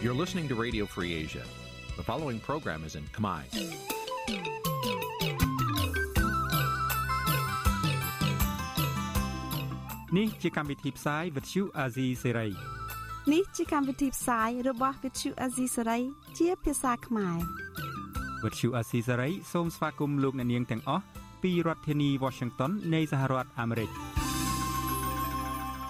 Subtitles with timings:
[0.00, 1.42] You're listening to Radio Free Asia.
[1.96, 3.42] The following program is in Khmer.
[10.16, 12.50] នេះជាកម្មវិធីផ្សាយ Vuthu Azizi Serai
[13.32, 15.30] នេះជាកម្មវិធីផ្សាយរបស់ Vuthu
[18.44, 21.02] Azizi Serai ជាភាសាខ្មែរ Vuthu Azizi Serai សូមស្វាគមន៍លោកអ្នកនាងទាំងអស់
[21.42, 23.90] ពីរដ្ឋធានី Washington នៃសហរដ្ឋអាមេរិក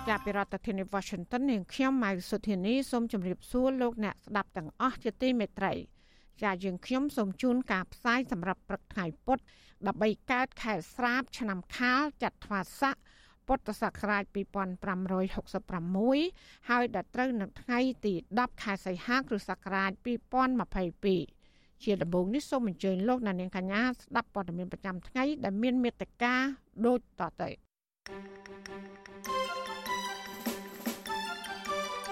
[0.09, 5.73] ចាប់ពីរដ្ឋធានី Washington នាងខ្ញុំម៉ៅសុធានីសូមជម្រាបសួរលោកអ្នកស្ដាប់ទាំងអស់ជាទីមេត្រី
[6.43, 9.43] ចាយើងខ្ញុំសូមជូនការផ្សាយសម្រាប់ព្រឹកថ្ងៃពុទ្ធ
[9.87, 12.97] 13កើតខែស្រាប ឆ្នាំខាលចត្វាស័ក
[13.47, 21.38] ពុទ្ធសករាជ2566ហើយដល់ត្រូវនៅថ្ងៃទី10ខែសីហាគ្រិស្តសករាជ2022
[21.85, 26.35] ជាដំបូងនេះសូមអញ្ជើញលោកអ្នកនាងកញ្ញាស្ដាប់ព័ត៌មានប្រចាំថ្ងៃដែលមានមេត្តា
[26.87, 27.51] ដូចតទៅ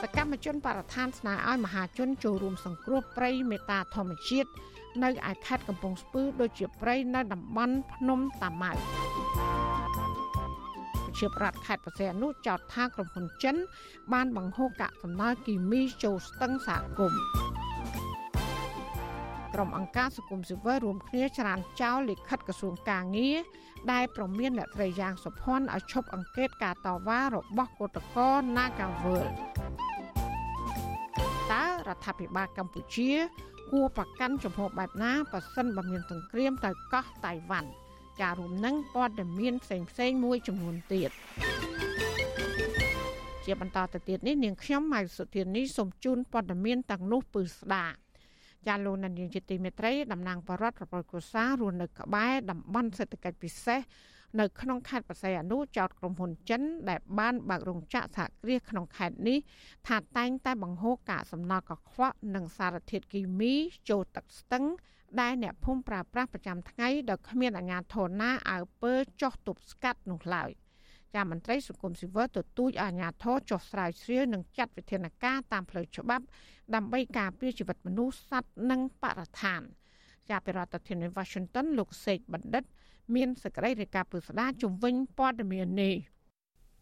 [0.03, 4.51] សកម្មជនបរិស្ថានស្នើឲ្យមហាជនចូលរួមសង្គ្រោះព្រៃមេតាធម្មជាតិ
[5.05, 8.73] នៅឯខេត្តកំពង់ស្ពឺដូចជាព្រៃនៅតំបន់ភ្នំតាម៉ៅ
[11.19, 13.57] ជាប្រដ្ឋខេត្តបរសៃអនុចោទថាក្រុមហ៊ុនចិន
[14.13, 17.13] បានបង្ហូរកាកសំណល់គីមីចូលស្ទឹងសាគម
[19.57, 23.37] ក្រុមអង្គការសង្គមស៊ីវិលរួមគ្នាច្រានចោលលិខិតក្រសួងកាងារ
[23.93, 29.27] ដែលប្រមានអ្នកស្រីយ៉ាងសុភ័ណ្ឌឲ្យឈប់អង្កេតការតវ៉ារបស់គឧតកោ Nagawal
[31.53, 33.11] តើរដ្ឋាភិបាលកម្ពុជា
[33.71, 37.71] គួរប្រកាន់ជំហរបែបណាប៉ះសិនបើមានសង្គ្រាមទៅកោះតៃវ៉ាន់
[38.21, 41.11] ចារួមនឹងព័ត៌មានផ្សេងផ្សេងមួយចំនួនទៀត
[43.45, 47.87] ជាបន្តទៅទៀតនេះនាងខ្ញុំម៉ៅសុធានីសូមជូនព័ត៌មានទាំងនោះពឺស្ដា
[48.67, 53.81] ចាលោកនាងជាទីមេត្រីតំណាងបរដ្ឋប្រពន្ធកុសារស់នៅក្បែរតំបន់សេដ្ឋកិច្ចពិសេស
[54.41, 59.39] នៅក្នុងខេត្តបរសៃអនុចោតក្រុមហ៊ុនចិន ដែលបានបើករោងចក្រសហគ្រាសក្នុងខេត្តនេះ
[59.89, 63.55] ថាតែងតែបង្ហូរកាកសំណល់កខ្វក់និងសារធាតុគីមី
[63.89, 64.65] ចូលទឹកស្ទឹង
[65.21, 70.51] ដែលអ្នកភូមិប្រើប្រាស់ប្រចាំថ្ងៃដោយគ្មានអាជ្ញាធរណាអើពើចោះទប់ស្កាត់នោះឡើយ
[71.17, 76.25] ចាមន្ត្រីសង្គមស៊ីវិលទទូចអាជ្ញាធរចោះស្រាវជ្រាវនិងចាត់វិធានការតាមផ្លូវច្បាប់
[76.75, 79.63] ដើម្បីការពារជីវិតមនុស្សសត្វនិងបរិស្ថាន
[80.29, 82.65] ជាប្រធានាធិបតី Washington លោកសេកបណ្ឌិត
[83.15, 85.95] មានសេចក្តីរាយការណ៍ពុស្ដាជំវិញព័ត៌មាននេះ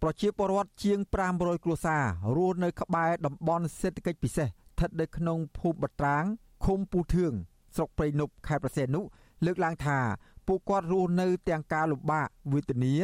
[0.02, 0.98] ប្រជាពលរដ្ឋជាង
[1.32, 2.02] 500គ្រួសារ
[2.36, 6.24] រស់នៅក្បែរតំបន់សេដ្ឋកិច្ចពិសេសស្ថិតនៅក្នុងភូមិបត្រាង
[6.64, 7.32] ឃុំពូធឿង
[7.76, 9.00] ស្រុកព្រៃនប់ខេត្តប្រសេនុ
[9.46, 9.98] លើកឡើងថា
[10.46, 12.94] ពួកគាត់រស់នៅទាំងការលំបាកវេទនា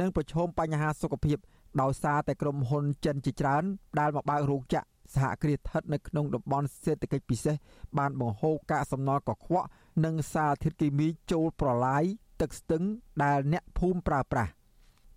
[0.00, 1.38] និងប្រឈមបញ្ហាសុខភាព
[1.80, 3.62] ដោយសារតែក្រុមហ៊ុនចិនជាច្រើន
[3.98, 7.56] ដែលមកបើករោងចក្រសហគ្រាសស្ថិតនៅក្នុងតំបន់សេដ្ឋកិច្ចពិសេស
[7.98, 9.66] បានបង្ហូរកាកសំណល់កខ្វក់
[10.04, 12.04] និងសារធាតុគីមីចូលប្រឡាយ
[12.40, 12.82] ទឹកស្ទឹង
[13.24, 14.52] ដែលអ្នកភូមិប្រើប្រាស់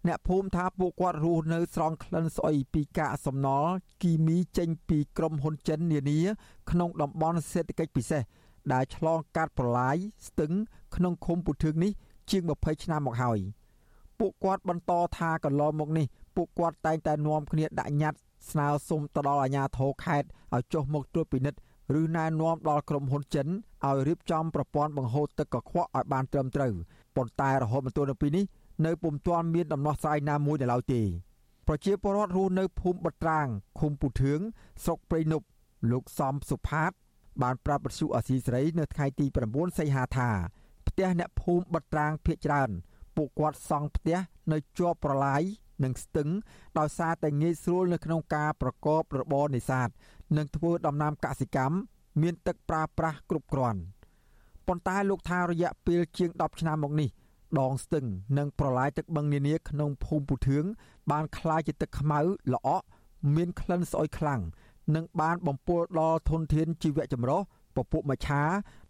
[0.07, 3.71] អ្នកភូមិថាពួកគាត់រស់នៅស្រង់ក្លិនស្អុយពីកាកសំណល់
[4.03, 6.19] គីមីចេញពីក្រុមហ៊ុនចិននានា
[6.71, 8.21] ក្នុងតំបន់សេដ្ឋកិច្ចពិសេស
[8.73, 9.97] ដែលឆ្លងកាត់ប្រឡាយ
[10.27, 10.51] ស្ទឹង
[10.95, 11.91] ក្នុងឃុំពុធឿងនេះ
[12.29, 13.39] ជាង20ឆ្នាំមកហើយ
[14.19, 16.05] ពួកគាត់បន្តថាកន្លងមកនេះ
[16.35, 18.19] ពួកគាត់តែងតែនាំគ្នាដាក់ញត្តិ
[18.49, 21.59] ស្នើសុំទៅដល់អាជ្ញាធរខេត្តឲ្យចុះមកត្រួតពិនិត្យ
[22.01, 26.73] ឬណែនាំដល់ក្រុមហ៊ុនចិនឲ្យរៀបចំប្រព័ន្ធបង្ហូរទឹកកខ្វក់ឲ្យបានត្រឹមត្រូវ
[27.15, 28.45] ប៉ុន្តែរហូតមកទល់នៅពេលនេះ
[28.85, 31.01] នៅពុំទាន់មានដំណោះស្រាយណាមួយនៅឡើយទេ
[31.67, 33.47] ប្រជាពលរដ្ឋរស់នៅភូមិបត្រាង
[33.79, 34.39] ឃុំពុធឿង
[34.83, 35.45] ស្រុកព្រៃនប់
[35.91, 36.91] លោកសំសុផាត
[37.42, 40.30] បានប្រាប់បទសុអសីសេរីនៅថ្ងៃទី9សីហាថា
[40.88, 42.70] ផ្ទះអ្នកភូមិបិទត្រាងភ ieck ច្រើន
[43.16, 44.18] ពួកគាត់សង់ផ្ទះ
[44.52, 45.42] នៅជាប់ប្រឡាយ
[45.84, 46.28] និងស្ទឹង
[46.78, 49.88] ដោយសារតែងាយស្រួលនៅក្នុងការប្រកបរបរនេសាទ
[50.36, 51.76] និងធ្វើដំណាំកសិកម្ម
[52.22, 53.80] មានទឹកប្រើប្រាស់គ្រប់គ្រាន់
[54.66, 57.10] ប៉ុន្តែលោកថារយៈពេលជាង10ឆ្នាំមកនេះ
[57.60, 58.06] ដងស្ទឹង
[58.38, 60.64] និងប្រឡាយទឹកបឹងនានាក្នុងភូមិពុធឿង
[61.10, 62.20] បានคล้ายជាទឹកខ្មៅ
[62.54, 62.86] ល្អក់
[63.34, 64.40] មានក្លិនស្អុយខ្លាំង
[64.95, 67.41] និងបានបំពុលដល់ធនធានជីវៈចម្រុះ
[67.75, 68.43] ពពួកមច្ឆា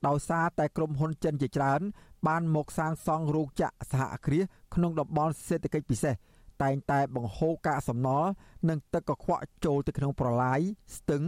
[0.08, 1.81] ដោយសារតែក្រុមហ៊ុនចិនជាច្រើន
[2.28, 4.44] បានមកសាងសង់រោងចក្រសហគ្រាស
[4.76, 6.16] ក្នុងតំបន់សេដ្ឋកិច្ចពិសេស
[6.64, 8.29] តែងតែបង្ហូរកាកសំណល់
[8.70, 10.59] និងទឹកកខ្វក់ចូលទៅក្នុងប្រឡាយ
[10.97, 11.23] ស្ទឹង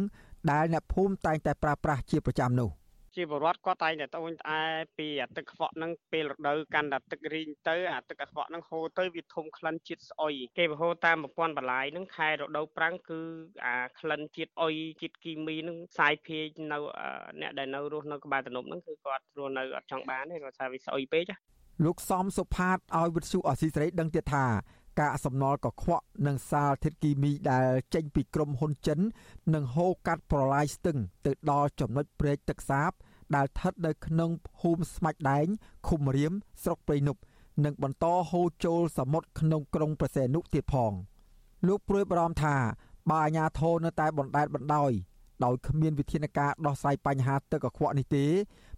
[0.52, 2.70] ដែលអ្នកភូមិតែងតែប្រើប្រាស់ជាប្រចាំនោះ
[3.16, 4.62] ជាបរដ្ឋគាត់តែងតែត្អូញត្អែ
[4.98, 13.20] ពីអាទឹកខ្វក់ហ្នឹងពេលរដូវកាន់តែទឹករីងទៅអាទឹកខ្វក់ហ្នឹងហូរទៅវាធំក្លិនជាតិស្អុយគេបរហូរតាមប្រព័ន្ធបន្លាយហ្នឹងខែរដូវប្រាំងគឺ
[13.66, 16.78] អាក្លិនជាតិអុយជាតិគីមីហ្នឹងផ្សាយភាយនៅ
[17.42, 21.24] អ្នកដែលនៅរស់នៅក្បែរទំនប់ហ្នឹងគឺគាត់រស់នៅអត់ចង់បានទេគាត់ថាវាស្អុយពេក
[21.86, 24.46] លោកសំសុផាតឲ្យវិទ្យុអស៊ីសេរីដឹងទៀតថា
[25.00, 29.00] កាកសំណល់កខ្វក់និងសារធាតុគីមីដែលចេញពីក្រុមហ៊ុនចិន
[29.54, 32.92] នឹងហូរកាត់ប្រឡាយស្ទឹងទៅដល់ចំណុចព្រែកទឹកសាប
[33.36, 34.30] ដែលស្ថិតនៅក្នុង
[34.60, 35.48] ភូមិស្មាច់ដែង
[35.88, 37.22] ឃុំរៀមស្រុកព្រៃនប់
[37.66, 40.92] និងបន្តហូរចូលសមុទ្រក្នុងក្រុងប្រសេនុទៀតផង
[41.68, 42.56] លោកព្រួយបារម្ភថា
[43.10, 44.92] បើអាជ្ញាធរនៅតែបណ្តែតបណ្ដោយ
[45.44, 48.26] ដោយគ្មានវិធានការដោះស្រាយបញ្ហាទឹកកខ្វក់នេះទេ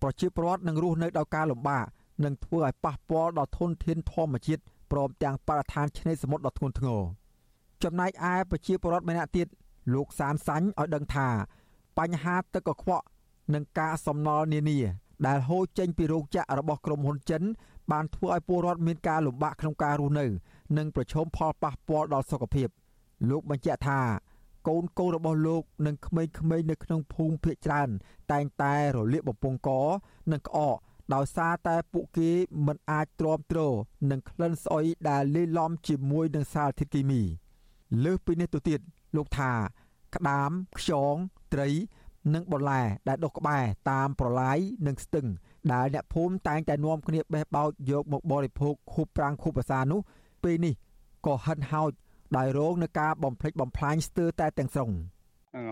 [0.02, 1.86] ប្រជាពលរដ្ឋនឹងរស់នៅដោយការលំបាក
[2.26, 7.02] និងធ្វើឲ្យប៉ះពាល់ដល់ធនធានធម្មជាតិ ព្រមទាំងបរិស្ថានឆ្នេរសមុទ្រដ៏ធ្ងន់ធ្ងរ
[7.84, 9.48] ចំណែកឯប្រជាពលរដ្ឋម្នាក់ទៀត
[9.94, 11.28] លោកសានសាញ់ឲ្យដឹងថា
[11.98, 13.06] បញ្ហាទឹកកខ្វក់
[13.54, 14.80] និងការសំណល់នានា
[15.28, 17.42] ដែលហូរចេញពីរោងចក្ររបស់ក្រុមហ៊ុនចិន
[17.92, 20.26] បានធ្វើឲ្យពលរដ្ឋមានការលំបាកក្នុងការរស់នៅ
[20.78, 22.68] និងប្រឈមផលប៉ះពាល់ដល់សុខភាព
[23.30, 24.02] លោកបញ្ជាក់ថា
[24.68, 27.90] កូនកូនរបស់លោកនិងក្មេងៗនៅក្នុងភូមិភាគច្រើន
[28.32, 29.70] តែងតែរលាកបំពង់ក
[30.32, 30.78] និងក្អក
[31.14, 32.30] ដោយសារតែពួកគេ
[32.68, 33.60] មិនអាចទ្រាំទ្រ
[34.12, 37.22] នឹងក្លិនស្អុយដែលលាយឡំជាមួយនឹងសារធាតុគីមី
[38.04, 38.80] លើសពីនេះទៅទៀត
[39.16, 39.52] លោកថា
[40.16, 41.16] ក្តាមខ្យង
[41.54, 41.70] ត្រី
[42.34, 44.58] និងបន្លែដែលដុះក្បែរតាមប្រឡាយ
[44.88, 45.28] និងស្ទឹង
[45.74, 50.02] ដែលអ្នកភូមិតែងតែនាំគ្នាបេះបោចយកមកបរិភោគខួបប្រាំងខួបភាសានោះ
[50.44, 50.74] ពេលនេះ
[51.26, 51.92] ក៏ហិនហោច
[52.38, 54.92] ដោយរងនឹងការបំផ្លិចបំផ្លាញស្ទើរតែទាំងស្រុង។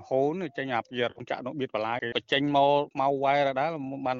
[0.07, 3.69] ហូនចេញអាប្រយ័ត្នចាក់នោះបៀតបន្លាគេបញ្ចេញមកមកវ៉ែរដែរ
[4.05, 4.15] បាន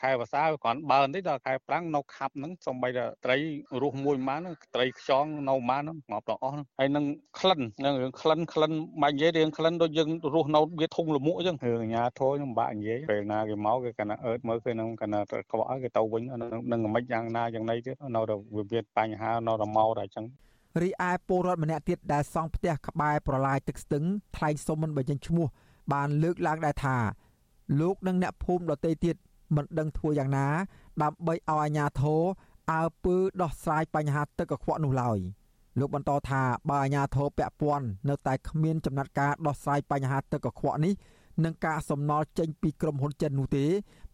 [0.00, 3.36] ខែភាសាគ្រាន់បើបន្តិចដល់ខែប្រាំងនៅខាប់ហ្នឹងសំបីតែត្រី
[3.82, 4.40] រស់មួយម៉ាន
[4.74, 5.82] ត្រីខ្យងនៅម៉ាន
[6.12, 7.04] ងាប់ទាំងអស់ហ្នឹងហើយនឹង
[7.40, 8.72] ក្លិននឹងរឿងក្លិនក្លិន
[9.02, 15.20] មិននិយាយរឿងក្លិនដូចយើងរស់នៅវាធុងលមួកអញ្ចឹងរឿងអាញាធោខ្ញុំពិបាកនិយាយពេលណាគេមកគេកណ្ដាអឺតមើលគេនឹងកណ្ដា
[15.50, 16.22] ក្បក់គេទៅវិញ
[16.72, 20.26] នឹងមិនយ៉ាងណាយ៉ាងណីទៀតនៅតែវាមានបញ្ហានៅតែមកតែអញ្ចឹង
[20.82, 24.04] រីឯពលរដ្ឋម្នាក់ទៀតដែលសង់ផ្ទះក្បែរប្រឡាយទឹកស្ទឹង
[24.36, 25.46] ថ្លែងសុំមិនបញ្ចេញឈ្មោះ
[25.92, 26.96] បានលើកឡើងដែរថា
[27.80, 29.16] លោកនិងអ្នកភូមិដទៃទៀត
[29.56, 30.46] មិនដឹងធ្វើយ៉ាងណា
[31.02, 32.22] ដើម្បីឲ្យអាជ្ញាធរ
[32.72, 35.18] អើពើដោះស្រាយបញ្ហាទឹកកខ្វក់នោះឡើយ
[35.78, 40.94] លោកបន្តថាបើអាជ្ញាធរពាក់ព័ន្ធនៅតែគ្មានចំណាត់ការដោះស្រាយបញ្ហាទឹកកខ្វក់នេះ
[41.44, 43.66] នឹងការសំណល់ចេញពីក្រុមហ៊ុនចិននោះទេ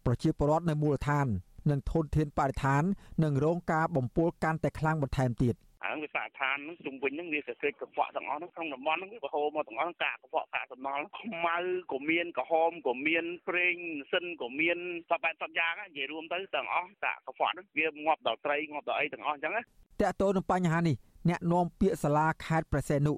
[0.05, 1.27] ប្រជាពលរដ្ឋនៅមូលដ្ឋាន
[1.69, 2.83] និងធនធានបរិស្ថាន
[3.23, 11.57] នឹងរងការបំពុលកាន់តែខ្លាំងបន្ថែមទៀត។ ហើយវាសាឋានហ្នឹងជុំវិញហ្នឹងវាសក្តិកខ្វក់ទាំងអស់ហ្នឹងក្នុងតំបន់ហ្នឹងវាបហូរមកទាំងអស់កាកខ្វក់កាកសំណល់ខ្មៅ
[11.91, 13.75] ក៏មានក្រហមក៏មានប្រេង
[14.11, 14.77] សិនក៏មាន
[15.09, 20.95] សពបែបសពយ៉ាងនិយាយរួមទៅទាំងអស់កាកខ្វក់ហ្នឹងវាងាប់ដល់ត្រីងាប់ដល់អីទាំងអស់អញ្ចឹងណាតើតើនឹងបញ្ហានេះ
[21.29, 23.13] អ្នកនាំពាក្យសាលាខេត្តប្រសេនុ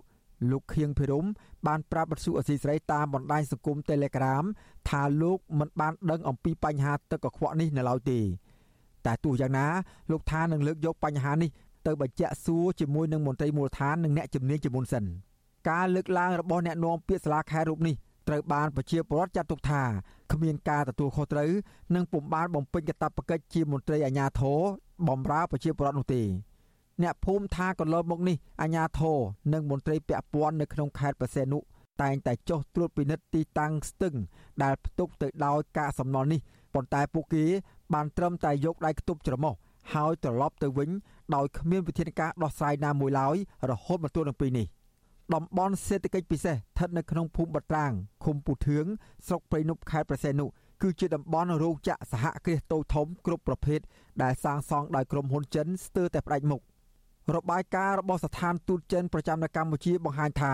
[0.52, 1.26] លោកខៀងភិរម
[1.68, 4.44] បានប្រាប់បទសុអសីស្រីតាមបណ្ដាញសង្គម Telegram
[4.90, 8.20] ថាលោកមិនបានដឹងអំពីបញ្ហាទឹកកខ្វក់នេះនៅឡើយទេ
[9.06, 9.68] តែទោះយ៉ាងណា
[10.12, 11.50] លោកថានឹងលើកយកបញ្ហានេះ
[11.88, 15.04] ទៅបញ្ជាក់សួរជាមួយនឹងមន្ត្រីមូលដ្ឋាននិងអ្នកជំនាញជាមុនសិន
[15.70, 17.96] ការលើកឡើងរបស់អ្នកនាំពាក្យសាលាខេត្តរូបនេះ
[18.28, 19.84] ត្រូវបានប្រជាពលរដ្ឋចាត់ទុកថា
[20.32, 21.52] គ្មានការទទួលខុសត្រូវ
[21.96, 24.60] និងពុំបានបំពេញកាតព្វកិច្ចជាមន្ត្រីអាជ្ញាធរ
[25.08, 26.22] បម្រើប្រជាពលរដ្ឋនោះទេ
[27.02, 29.20] អ្នកភូមិថាកន្លងមកនេះអាជ្ញាធរ
[29.54, 31.60] និងមន្ត្រីពាក់ព័ន្ធនៅក្នុងខេត្តបរសេនុ
[32.02, 34.16] តែងតែចុះត្រួតពិនិត្យទីតាំងស្ទឹង
[34.64, 36.42] ដែលផ្ទុកទៅដោយកាកសំណល់នេះ
[36.74, 37.44] ប៉ុន្តែពួកគេ
[37.94, 39.54] បានត្រឹមតែយកដៃខ្ទប់ច្រមុះ
[39.94, 40.90] ហើយត្រឡប់ទៅវិញ
[41.36, 43.38] ដោយគ្មានវិធានការដោះស្រាយណាមួយឡើយ
[43.70, 44.68] រហូតមកទល់នឹងពេលនេះ
[45.34, 47.92] តំបន់សេដ្ឋកិច្ចពិសេសស្ថិតនៅក្នុងភូមិបត្រាង
[48.24, 48.86] ឃុំពូធឿង
[49.28, 50.46] ស្រុកព្រៃនប់ខេត្តប្រសេនុ
[50.82, 53.80] គឺជាតំបន់រោងចក្រសហគ្រាសតូចធំគ្រប់ប្រភេទ
[54.24, 56.62] ដែលសាងសង់ដោយក្រុមហ៊ុនចិនស្ទើរតែផ្ដាច់មុខ
[57.36, 60.54] របាយការណ៍របស់ស្ថានទូតចិនប្រចាំនៅកម្ពុជាបង្ហាញថា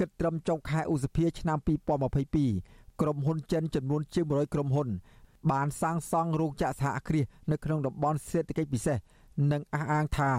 [0.00, 1.58] គិតត្រឹមចុងខែឧសភាឆ្នាំ
[2.28, 4.88] 2022ក្រុមហ៊ុនចិនចំនួនជាង100ក្រុមហ៊ុន
[5.52, 8.98] បានសាងសង់រោងចក្រសហគ្រាសនៅក្នុងតំបន់សេដ្ឋកិច្ចពិសេស
[9.52, 10.30] និងអះអាងថា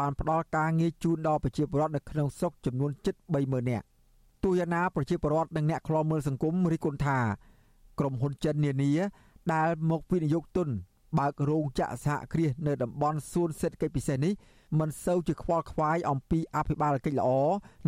[0.00, 3.86] បានផ្ដល់ការងារជូនដល់ប្រជាពលរដ្ឋនៅក្នុងស្រុកចំនួនជិត30000នាក់
[4.44, 7.18] ទូយ៉ាងណាប្រជាពលរដ្ឋនិងអ្នកខ្លាំមើលសង្គមរិះគន់ថា
[7.98, 8.92] ក្រុមហ៊ុនចិននានា
[9.54, 10.68] ដែលមកវិនិយោគទុន
[11.18, 14.32] បើករោងចក្រសហគ្រាសនៅតំបន់សួនសេដ្ឋកិច្ចពិសេសនេះ
[14.80, 17.28] មិនសូវជាខ្វល់ខ្វាយអំពីអភិបាលកិច្ចល្អ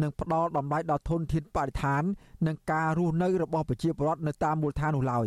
[0.02, 2.02] និងផ្ដល់តម្លៃដល់ធនធានបរិស្ថាន
[2.46, 5.26] និងការរស់នៅរបស់ប្រជាពលរដ្ឋនៅតាមមូលដ្ឋាននោះឡើយ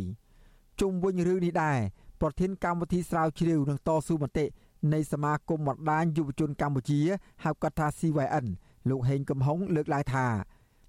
[0.81, 1.77] ជុំវិញរឿងនេះដែរ
[2.21, 4.45] ប្រធានកម្មវិធីស្រាវជ្រាវនិងតស៊ូមតិ
[4.93, 6.99] នៃសមាគមបណ្ដាញយុវជនកម្ពុជា
[7.43, 8.45] ហៅកាត់ថា CYN
[8.89, 10.25] លោកហេងកំហុងលើកឡើងថា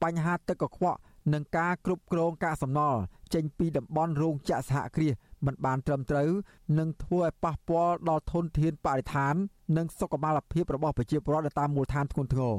[0.02, 0.98] បញ្ហាទឹកកខ្វក់
[1.32, 3.00] និងការគ្រប់គ្រងកាកសំណល់
[3.34, 5.14] ចេញពីតំបន់រោងចក្រសហគ្រាស
[5.46, 6.30] មិនបានត្រឹមត្រូវ
[6.78, 9.34] នឹងធ្វើឲ្យប៉ះពាល់ដល់ធនធានបរិស្ថាន
[9.76, 12.56] និងសុខុមាលភាពរបស់ប្រជាពលរដ្ឋនៅតាមមូលដ្ឋានធ្ងន់ធ្ងរ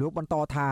[0.00, 0.68] លោកបន្តថា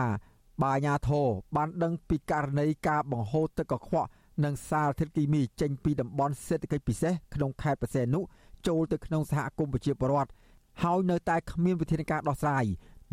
[0.61, 4.09] បាអាញាធរបានដឹងពីករណីការបង្ហូរទឹកកខ្វក់
[4.43, 8.19] និងសារធាតុគីមីចេញពីតំបន់សេដ្ឋកិច្ចពិសេសក្នុងខេត្តបរសេនុ
[8.67, 10.31] ចូលទៅក្នុងសហគមន៍ប្រជាពលរដ្ឋ
[10.83, 12.65] ហើយនៅតែគ្មានវិធានការដោះស្រាយ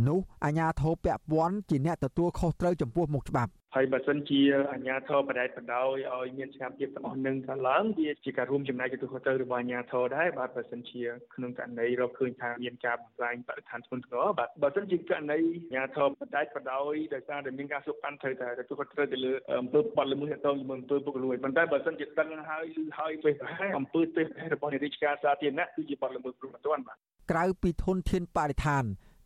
[0.08, 4.40] នោះអាជ្ញាធរពាក់ព័ន្ធជាអ្នកទទួលខុសត្រូវចំពោះមុខច្បាប់ ហើយបើសិនជា
[4.72, 11.02] អាជ្ញាធរបដិបដោយឲ្យមានស្ងាត់ភាពទាំងអស់នឹងកើតឡើងវាជាការរួមចំណែកទៅខុសត្រូវរបស់អាជ្ញាធរដែរបាទបើសិនជា
[11.34, 24.22] ក្នុងករណីរកឃើញថាមានការបំផ្លាញបរិស្ថានធ្ងន់ធ្ងរបាទបើសិនជាករណីអាជ្ញាធរបដិបដោយដោយសារតែមានការសុខប៉ាន់ត្រូវតែទទួលខុសត្រូវទៅលើអំពើបទល្មើសទាក់ទងជាមួយអំពើពុករលួយប៉ុន្តែបើសិនជាដឹងហើយឬហើយពេលប្រហែលអំពើទេ
[24.54, 26.96] របស់រាជការសាធារណៈគឺជាបទល្មើសព្រំប្រទានបាទ
[27.32, 28.84] ក្រៅពីធនធានបរិស្ថាន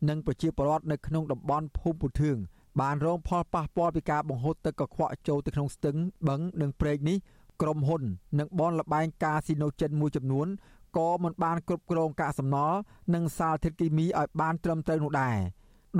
[0.09, 2.37] និងប្រជាពលរដ្ឋនៅក្នុងតំបន់ភូមិពុធឿង
[2.79, 5.95] បានរងផលប៉ះពាល់ពីការបង្ហូរទឹកកខ្វក់ចូលទៅក្នុងស្ទឹង
[6.27, 7.17] បឹងនិងព្រែកនេះ
[7.61, 8.01] ក្រុមហ៊ុន
[8.39, 10.47] និងបនលបែងកាស៊ីណូចិនមួយចំនួន
[10.97, 12.77] ក៏មិនបានគ្រប់គ្រងកាកសំណល់
[13.13, 15.37] និងសារធាតុគីមីឲ្យបានត្រឹមត្រូវនោះដែរ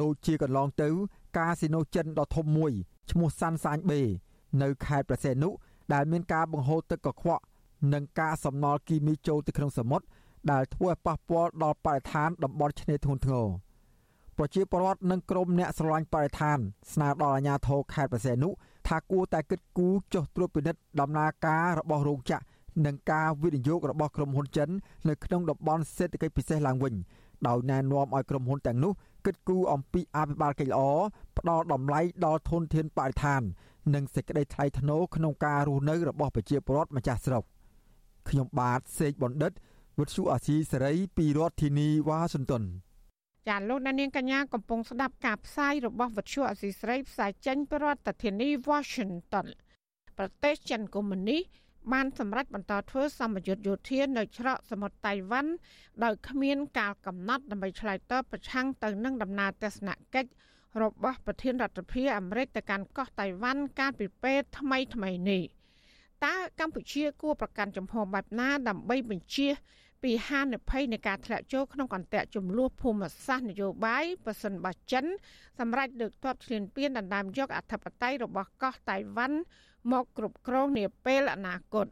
[0.01, 0.90] ដូចជាកន្លងទៅ
[1.38, 2.72] កាស៊ីណូចិនដ៏ធំមួយ
[3.12, 4.01] ឈ្មោះសាន់សាញបេ
[4.62, 5.50] នៅខេត្តប្រសេនុ
[5.94, 7.44] ដែលមានការបង្ហូរទឹកកខ្វក់
[7.94, 10.06] និងការសំណល់គីមីចូលទៅក្នុងសមុទ្រ
[10.51, 13.48] ដែលធ្វើឲ្យប៉ះពាល់ដល់បរិស្ថានតំបន់ឆ្នេរធ្ងន់ធ្ងរ
[14.41, 16.60] ប្រជាពលរដ្ឋនិងក្រុមអ្នកស្រឡាញ់បរិស្ថាន
[16.93, 18.50] ស្នើដល់អាជ្ញាធរខេត្តប្រសេនុ
[18.88, 22.43] ថាគួរតែគិតគូរចុះត្រួតពិនិត្យដំណើរការរបស់រោងចក្រ
[22.86, 24.69] និងការវិនិយោគរបស់ក្រុមហ៊ុនចិន
[25.10, 26.93] នៅក្នុងតំបន់សេដ្ឋកិច្ចពិសេសឡើងវិញ
[27.48, 28.93] ដោយណែនាំឲ្យក្រុមហ៊ុនទាំងនោះ
[29.25, 30.81] គិតគូរអំពីអភិបាលកិច្ចល្អ
[31.38, 33.41] ផ្ដល់តម្លៃដល់ធនធានបរិស្ថាន
[33.95, 37.43] និងសេចក្តីថ្លៃថ្នូរក្នុងការរស់នៅរបស់ប្រជាពលរដ្ឋម្ចាស់ស្រុក
[38.29, 39.51] ខ្ញុំបាទសេកបណ្ឌិត
[39.98, 42.65] វុទ្ធុអាស៊ីសេរីពីរដ្ឋធានីវ៉ាស៊ីនតោន
[43.48, 49.48] ចាលោកនាងកញ្ញាកំពុងស្ដាប់ការផ្សាយរបស់វិទ្យុអាស៊ីសេរីផ្សាយចេញពីរដ្ឋធានី Washington
[50.17, 51.41] ប្រទេសចិនកុម្មុយនីស
[51.93, 55.51] បានសម្រេចបន្តធ្វើសម្ពយុទ្ធយោធានៅច្រកសមុទ្រតៃវ៉ាន់
[56.03, 60.29] ដោយគ្មានការកំណត់ដើម្បីឆ្លើយតបប្រឆាំងទៅនឹងដំណើរទស្សនកិច្ច
[60.81, 65.43] របស់ប្រធានរដ្ឋាភិបាលអាមេរិកទៅកាន់កោះតៃវ៉ាន់កាលពីពេលថ្មីថ្មីនេះ
[66.25, 69.48] តើកម្ពុជាគួរប្រកាន់ចំហបែបណាដើម្បីបញ្ជា
[70.03, 75.05] ពីហានិភ័យនៃការធ្លាក់ចូលក្នុងអន្តរជំនួបភូមិសាស្ត្រនយោបាយប៉ះសិនបាចិន
[75.60, 79.39] សម្រាប់លើកទ័ពឈ្លានពានដណ្ដើមយកអធិបតេយ្យរបស់កោះតៃវ៉ាន់
[79.91, 81.88] មកគ្រប់គ្រងនាពេលអនាគត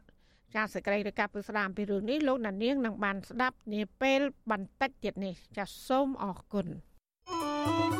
[0.54, 6.66] ចាសសេចក្តីរាយការណ៍ពីស្ដាមពីរឿងនេះលោកណានៀងនឹងបានស្ដាប់នាពេលបន្តិចទៀតនេះចាសសូមអរគុណ
[7.30, 7.99] thank you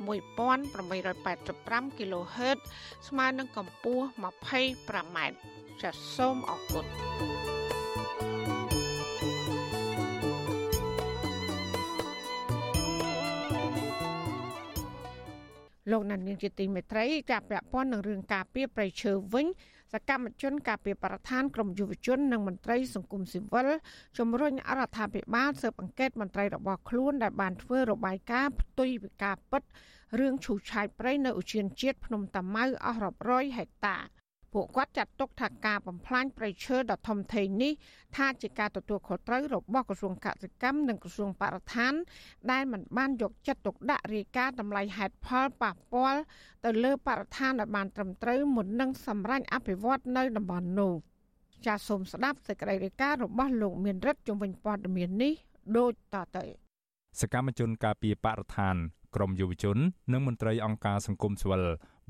[0.00, 2.58] 1885 kHz
[3.08, 5.18] ស្មើនឹងកម្ពស់ 25m
[5.82, 6.86] ចាសសូមអរគុណ
[15.90, 19.46] លោកណានៀងជាទីមេត្រីចាប់ពាក់ព័ន្ធនឹងរឿងការពៀប្រៃឈើវិញ
[19.83, 23.68] ស កម្មជនការពីបរិស្ថានក្រមយុវជននិងមន្ត្រីសង្គមស៊ីវិល
[24.18, 29.62] ជំរុញអរដ្ឋាភិបាលស៊ើបអង្កេតមន្ត្រីរបស់ខ្លួនដែលបានធ្វើរបាយការណ៍ផ្ទុយពីការពិត
[30.18, 33.96] រឿងឈូសឆាយព្រៃនៅឧទ្យានជាតិភ្នំតាម៉ៅអស់រាប់រយហិកតា
[34.54, 37.72] ពួកគាត់ចាត់ទុកថាការបំផ្លាញព្រៃឈើដ៏ធំធេងនេះ
[38.16, 41.92] ថាជាការទទួលខុសត្រូវរបស់ក្រសួងកសិកម្មនិងក្រសួងបរិស្ថាន
[42.50, 46.20] ដែលមិនបានយកចិត្តទុកដាក់រាយការណ៍តម្លៃហេតុផលប៉ះពាល់
[46.64, 50.94] ទៅលើបរិស្ថានឲ្យបានត្រឹមត្រូវមុននឹងសម្រេចអភិវឌ្ឍនៅតំបន់នោះ
[51.66, 55.32] ចាសសូមស្ដាប់សេចក្តីរាយការណ៍របស់លោកមានរិទ្ធជំនាញព័ត៌មាននេះ
[55.76, 56.44] ដូចតទៅ
[57.20, 58.76] សកម្មជនការពីបរិស្ថាន
[59.14, 59.78] ក្រមយុវជន
[60.12, 61.64] និងមន្ត្រីអង្គការសង្គមស៊ីវិល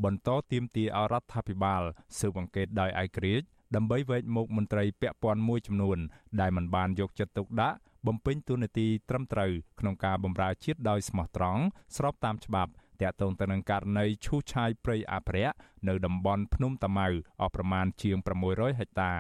[0.04, 1.82] បន្តទៀមទាអរដ្ឋាភិបាល
[2.18, 5.98] ស៊ើបអង្កេតដោយឯករាជ្យដើម្បីវែកមុខមន្ត្រីពាក់ព័ន្ធមួយចំនួន
[6.40, 11.62] ដែលមិនបានយកចិត្តទុកដាក់បំពេញតួនាទីត្រឹមត្រូវក្នុងការបម្រើជាតិដោយស្មោះត្រង់
[11.96, 12.72] ស្របតាមច្បាប់
[13.02, 15.56] តាក់ទងទៅនឹងករណីឈូសឆាយព្រៃអភិរក្ស
[15.88, 17.08] នៅតំបន់ភ្នំតាម៉ៅ
[17.42, 18.16] អស់ប្រមាណជាង
[18.48, 19.14] 600ហិកតា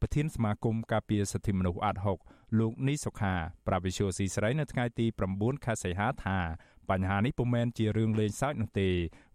[0.00, 2.18] ប្រធានសមាគមការពារសិទ្ធិមនុស្សអាត់ហុក
[2.58, 3.34] លោកនីសុខា
[3.66, 5.06] ប្រាវិសុយស៊ីស្រីនៅថ្ងៃទី
[5.36, 6.38] 9ខែសីហាថា
[6.90, 8.88] បញ្ហានេះពុំមែនជារឿងលេងសើចនោះទេ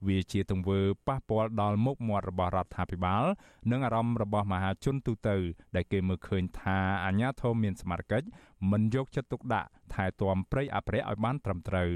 [0.07, 3.23] វាជាទង្វើប៉ះពាល់ដល់មុខមាត់របស់រដ្ឋាភិបាល
[3.71, 5.35] និងអារម្មណ៍របស់មហាជនទូទៅ
[5.75, 8.27] ដែលគេមើលឃើញថាអាញាធមមានសមត្ថកិច្ច
[8.71, 11.91] មិនយកចិត្តទុកដាក់ថែទាំព្រៃអភិរក្សឲ្យបានត្រឹមត្រូវ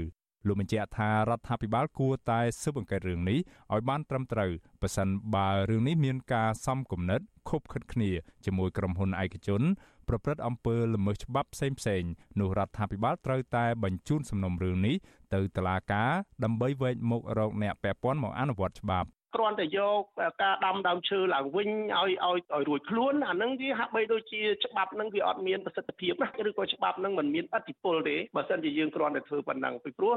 [0.46, 3.38] លោកបញ្ជាក់ថារដ្ឋាភិបាលគួរតែស៊ើបអង្កេតរឿងនេះ
[3.72, 4.50] ឲ្យបានត្រឹមត្រូវ
[4.82, 8.10] បើសិនបើរឿងនេះមានការសំគំនិតខុបខិតគ្នា
[8.44, 9.62] ជាមួយក្រុមហ៊ុនឯកជន
[10.08, 12.02] ប្រព្រឹត្តអំពើល្មើសច្បាប់ផ្សេងផ្សេង
[12.40, 14.96] នោះរដ្ឋាភិបាលត្រូវតែបញ្ជូនសំណុំរឿងនេះ
[15.34, 16.10] ទៅតុលាការ
[16.44, 20.00] ដើម្បីវែកមុខរកអ្នកពាក់ព័ន្ធមកអនុវត្តច្បាប់ គ្រាន់តែយក
[20.42, 30.16] ការដាំដើមឈើឡើងវិញឲ្យឲ្យឲ្យរួចខ្លួនអានឹងវាហាក់បីដូចជាច្បាប់នឹងវាអត់មានប្រសិទ្ធភាពណាឬក៏ច្បាប់នឹងមិនមានអធិបុលទេបើសិនជាយើងគ្រាន់តែធ្វើប៉ុណ្ណឹងពីព្រោះ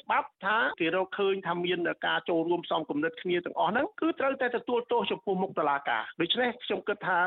[0.00, 7.18] ច្បាប់ថាគេរកឃើញថាមានការចូលរួមផ្សំគំនិតគ្នាទាំងអស់ហ្នឹងគឺត្រូវតែទទួលទោសចំពោះមុខតុលាការដូច្នេះខ្ញុំគិតថា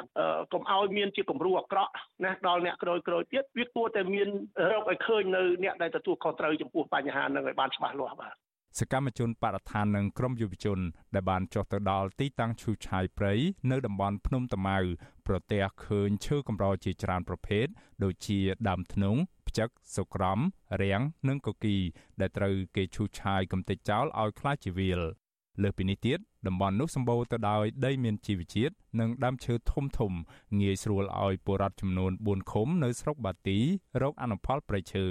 [0.54, 1.92] កុំឲ្យមានជាគំរូអាក្រក់
[2.26, 4.28] ណាដល់អ្នកក្រោយក្រោយទៀតវាគួរតែមាន
[4.72, 8.36] រកឲ្យឃើញនៅអ្នកដែលទទួលខុសត្រូវចំពោះបញ្ហាហ្នឹងឲ្យបានច្បាស់លាស់បាទ
[8.80, 10.80] សកម្មជនបរិស្ថាននិងក្រុមយុវជន
[11.16, 13.34] ដែលបានចុះទៅដល់ទីតាំងឈូឆាយព្រៃ
[13.72, 14.80] នៅតំបន់ភ្នំតាម៉ៅ
[15.28, 17.66] ប្រទះឃើញឈើកម្រជាច្រើនប្រភេទ
[18.04, 18.40] ដូចជា
[18.70, 20.40] ដើមធ្នង់ផ្ចឹកសូក្រំ
[20.82, 21.78] រាំងនិងកុកី
[22.22, 25.02] ដែលត្រូវគេឈូឆាយកំទេចចោលឲ្យខ្លាចជាវាល
[25.64, 30.14] លើពីនេះទៀតតំបន់នោះសម្បូរទៅដោយដីមានជីវជាតិនិងដើមឈើធំធំ
[30.62, 33.60] ងាយស្រួលឲ្យពលរដ្ឋចំនួន4ឃុំនៅស្រុកបាទី
[34.02, 35.08] រកអនុផលប្រៃឈើ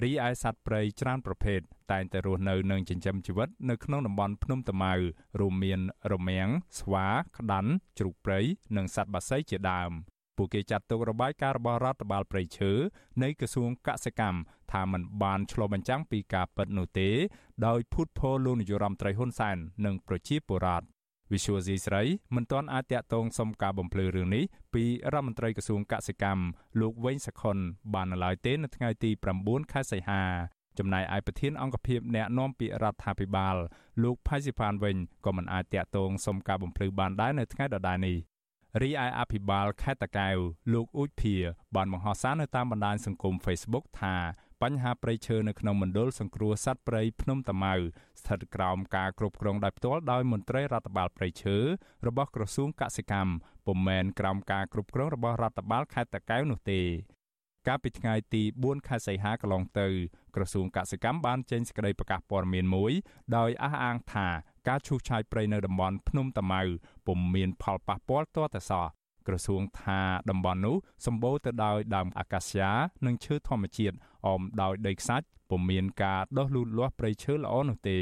[0.00, 1.60] រីឯសត្វព្រៃច្រើនប្រភេទ
[1.92, 4.94] តែងតែរស់នៅនិងចិញ្ចឹមជីវិតនៅក្នុងតំបន់ភ្នំតាម៉ៅ
[5.40, 5.80] រួមមាន
[6.12, 7.06] រមាំងស្វា
[7.36, 8.40] ក្តាន់ជ្រូកព្រៃ
[8.76, 9.90] និងសត្វបក្សីជាដើម
[10.36, 12.72] ពួកគេចាត់ទុករបាយការណ៍របស់រដ្ឋបាលព្រៃឈើ
[13.22, 14.38] នៃក្រសួងកសិកម្ម
[14.72, 17.08] ថាมันបានឆ្លុះបញ្ចាំងពីការពិតនោះទេ
[17.66, 20.86] ដោយភូតផលលោកនាយរដ្ឋមន្ត្រីហ៊ុនសែននិងប្រជាពលរដ្ឋ
[21.32, 22.02] វិសុវស៊ីស្រី
[22.34, 26.44] មិនទាន់អាចតាក់ទងសុំការបំភ្លឺរឿងនេះពីរដ្ឋមន្ត្រីក្រសួងកសិកម្ម
[26.80, 27.56] លោកវែងសខុន
[27.94, 29.10] បាននៅឡើយទេនៅថ្ងៃទី
[29.42, 30.22] 9ខែសីហា
[30.78, 33.56] ចំណែកឯប្រធានអង្គភិបអ្នកណែនាំពាក្យរដ្ឋាភិបាល
[34.02, 34.96] លោកផៃស៊ីផានវិញ
[35.26, 38.18] ក៏មិនអាចតាក់ទងសុំការបំភ្លឺបានដែរនៅថ្ងៃដដែលនេះ
[38.82, 40.36] រីឯអភិបាលខេត្តតាកែវ
[40.72, 41.34] លោកអ៊ូចភា
[41.76, 44.14] បានបង្ហោះសារនៅតាមបណ្ដាញសង្គម Facebook ថា
[44.62, 47.74] បញ្ហាព្រៃឈើនៅក្នុងមណ្ឌលសង្គ្រោះសត្វព្រៃភ្នំតាម៉ៅ
[48.20, 51.56] ស្ថិតក្រោមការគ្រប់គ្រងដោយផ្ទាល់ដោយមន្ត្រីរដ្ឋបាលព្រៃឈើ
[52.06, 53.32] របស់ក្រសួងកសិកម្ម
[53.66, 56.80] ពុំមែនក្រោមការគ្រប់គ្រងរបស់រដ្ឋបាលខេត្តតាកែវនោះទេ
[57.66, 59.88] កាលពីថ្ងៃទី4ខែសីហាកន្លងទៅ
[60.34, 62.92] ក្រសួងកសិកម្មបានចេញសេចក្តីប្រកាសព័ត៌មានមួយ
[63.36, 64.28] ដោយអះអាងថា
[64.68, 66.62] ការឈូសឆាយព្រៃនៅតំបន់ភ្នំតាម៉ៅ
[67.06, 68.86] ពុំមានផលប៉ះពាល់ទាល់តែសោះ
[69.26, 70.00] ក្រសួងថា
[70.30, 70.76] តំបន់នោះ
[71.06, 72.70] សម្បូរទៅដោយដើមអាកាសយ៉ា
[73.06, 77.98] និងឈើធម្មជាតិអមដោយដីខ្សាច់ពុំមានការដុះលូតលាស់ព្រៃឈើល្អនោះទេ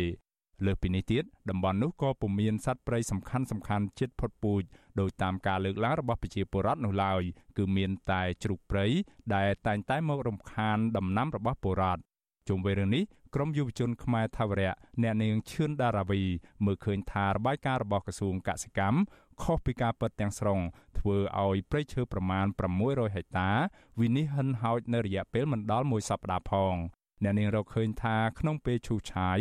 [0.66, 4.62] លើសពីនេះទៀតតំបន់នោះក៏ពុំមានសត្វព្រៃសំខាន់សំខាន់ជិតផុតពូជ
[5.00, 7.22] ដោយតាមការលើកឡើងរបស់ប្រជាពលរដ្ឋនោះឡើយ
[7.56, 8.86] គឺមានតែជ្រូកព្រៃ
[9.34, 12.02] ដែលតែងតែមករំខានដំណាំរបស់ពលរដ្ឋ
[12.48, 16.22] ជុំវិញរឿងនេះក្រមយុវជនខ្មែរថាវរៈអ្នកនាងឈឿនដារាវី
[16.64, 18.98] មើលឃើញថារបាយការណ៍របស់ក្រសួងកសិកម្ម
[19.42, 20.60] ខុសពីការពិតទាំងស្រុង
[20.98, 22.46] ធ្វើឲ្យព្រៃឈើប្រមាណ
[22.80, 23.50] 600ហិកតា
[24.00, 26.74] វិនិច្ឆ័យហិនហោចនៅរយៈពេលមិនដល់មួយសប្តាហ៍ផង
[27.24, 29.38] អ្នកនាងរកឃើញថាក្នុងពេលឈូសឆាយ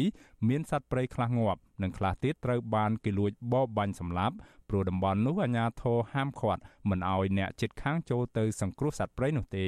[0.47, 4.35] មានសត្វព្រៃខ្លះងាប់និងខ្លះទៀតត្រូវបានគេលួចបរបាញ់សម្លាប់
[4.69, 9.67] ព្រោះតំបន់នោះអាជ្ញាធរហាមឃាត់មិនឲ្យអ្នកជិតខាងចូលទៅសង្គ្រោះសត្វព្រៃនោះទេ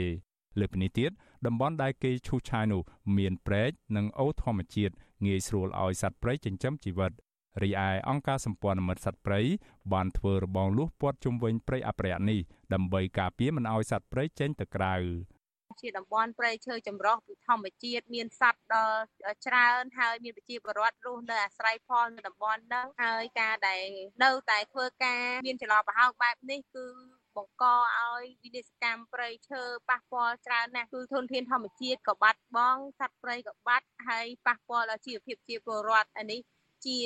[0.59, 1.11] លើពីនេះទៀត
[1.45, 2.81] តំបន់ដែលគេឈូសឆាយនោះ
[3.17, 4.93] មានព្រែកនិងអូរធម្មជាតិ
[5.25, 7.11] ងាយស្រួលឲ្យសត្វព្រៃចិញ្ចឹមជីវិត
[7.63, 9.41] រីឯអង្គការសម្ព័ន្ធមិត្តសត្វព្រៃ
[9.93, 12.39] បានធ្វើរបងលួសព័ទ្ធជុំវិញព្រៃអភិរក្សនេះ
[12.73, 14.95] ដើម្បីការពារមិនឲ្យសត្វព្រៃចេញទៅក្រៅ
[15.81, 19.01] ជាតំបន់ព្រៃឈើចម្រុះពីធម្មជាតិមានសត្វដល់
[19.45, 23.85] ច្រើនហើយមានប្រជាពលរដ្ឋរស់នៅអាស្រ័យផលនៅតំបន់ហ្នឹងហើយការដែល
[24.23, 26.85] នៅតែធ្វើការមានចន្លោះប្រហោងបែបនេះគឺ
[27.37, 36.39] បង្កឲ្យវិនិស្សកម្មព្រៃឈើប៉ះពាល់ច្រើនណាស់គឺធនធានធម្មជាតិក៏បាត់បង់សត្វព្រៃក៏បាត់ហើយប៉ះពាល់ដល់ជីវភាពជាពលរដ្ឋអានេះ
[36.85, 36.97] ជា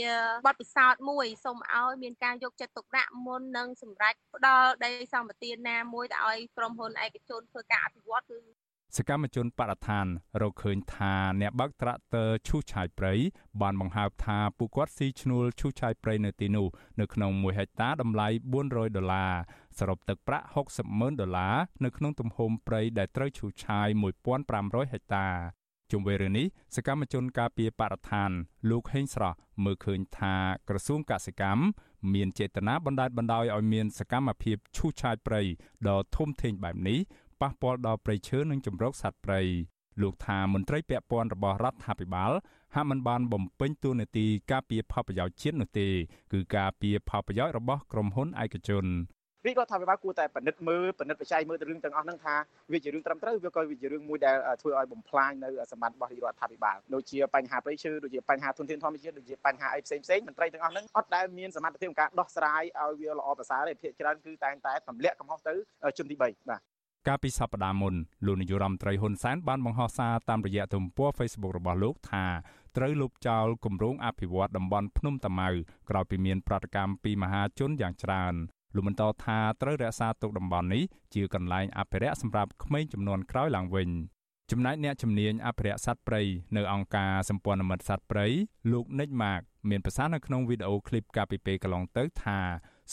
[0.46, 8.40] បទពិសោធន៍មួយសូមឲ្យមានការយកចិត្តទុកដាក់មុននឹងសម្រេចផ្ដល់ដីសម្បត្តិណាមួយទៅឲ្យក្រុមហ៊ុនឯកជនធ្វើការអភិវឌ្ឍគឺ
[8.98, 10.06] សកម្មជនបរិស្ថាន
[10.42, 13.14] រកឃើញថាអ្នកបើកត្រាក់ទ័រឈូសឆាយព្រៃ
[13.62, 16.68] បានបង្ហើបថាពួកគាត់ស៊ីឈ្នួលឈូសឆាយព្រៃនៅទីនោះ
[17.00, 18.28] នៅក្នុង1ហិកតាតម្លៃ
[18.64, 19.34] 400ដុល្លារ
[19.80, 23.88] សរុបទឹកប្រាក់60ម៉ឺនដុល្លារនៅក្នុងទំហំព្រៃដែលត្រូវឈូសឆាយ
[24.42, 25.28] 1500ហិកតា
[25.92, 26.46] ជុំវិញរឿងនេះ
[26.76, 28.32] សកម្មជនការពារបរិស្ថាន
[28.70, 30.36] លោកហេងស្រស់មើលឃើញថា
[30.70, 31.64] ក្រសួងកសិកម្ម
[32.14, 35.42] មានចេតនាបណ្ដាលបណ្ដោយឲ្យមានសកម្មភាពឈូសឆាយព្រៃ
[35.88, 37.00] ដ៏ធំធេងបែបនេះ
[37.42, 39.42] ប៉ះពាល់ដល់ព្រៃឈើនិងជំរកសត្វព្រៃ
[40.02, 42.32] លោកថាមន្ត្រីពាក់ព័ន្ធរបស់រដ្ឋាភិបាល
[42.76, 45.88] ហាក់មិនបានបំពេញតួនាទីការពារផលប្រយោជន៍ជាតិនោះទេ
[46.34, 48.86] គឺការពារផលប្រយោជន៍របស់ក្រុមហ៊ុនឯកជន
[49.46, 52.36] រាជរដ្ឋាភិបាលគួរតែពិនិត្យមើលពិនិត្យបច្ច័យមើលទៅរឿងទាំងអស់ហ្នឹងថា
[52.72, 65.54] វាជារឿងត្រឹមត្រូវវាក៏វាជារឿងមួយដែលធ្វើឲ្យបំផ្លាញនៅសម្បត្តិរបស់រាជរដ្ឋាភិបាលដូចជាបញ្ហាព្រៃឈើដូចជាបញ្ហាធនធានធម្មជាតិដូចជាបញ្ហាអីផ្សេងផ្សេងមន្ត្រីទាំងអស់ហ្នឹងអត់ដែលមានសមត្ថភាពក្នុងការដោះស្រាយឲ្យវាល្អប្រសើរទេភាគច្រើនគឺតែងតែទម្លាក់កំហុសទៅ
[65.98, 66.30] ជនទី3បា
[66.60, 66.62] ទ
[67.08, 72.26] កាលពីសប្តាហ៍មុនលោកនាយរដ្ឋមន្ត្រីហ៊ុនសែនបានបង្ហោះសារតាមរយៈទំព័រ Facebook របស់លោកថា
[72.78, 75.50] ត្រូវលុបចោលគម្រោងអភិវឌ្ឍតំបន់ភ្នំតាម៉ៅ
[75.90, 78.36] ក្រោយពីមានប្រតិកម្មពីមហាជនយ៉ាងច្រើន
[78.76, 80.84] លោកបន្តថាត្រូវរក្សាទុកតំបន់នេះ
[81.14, 83.90] ជាកន្លែងអភិរក្សសម្រាប់ក្មេងចំនួនក្រោយឡើងវិញ
[84.52, 86.22] ចំណែកអ្នកជំនាញអភិរក្សសត្វព្រៃ
[86.56, 88.28] នៅអង្គការសម្ព័ន្ធមិត្តសត្វព្រៃ
[88.72, 92.40] លោកនិចម៉ាកមានប្រសាសន៍នៅក្នុងវីដេអូឃ្លីបកាលពីពេលកន្លងទៅថា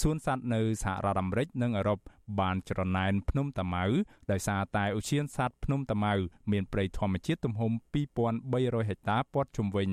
[0.00, 1.98] សួនសត្វនៅសហរដ្ឋអាមេរិកនិងអឺរ៉ុប
[2.40, 3.84] បានច្រណែនភ្នំតាម៉ៅ
[4.30, 6.14] ដោយសារតែឧទ្យានសត្វភ្នំតាម៉ៅ
[6.52, 7.70] មានព្រៃធម្មជាតិទំហំ
[8.30, 9.90] 2300ហិកតាព័ទ្ធជុំវិញ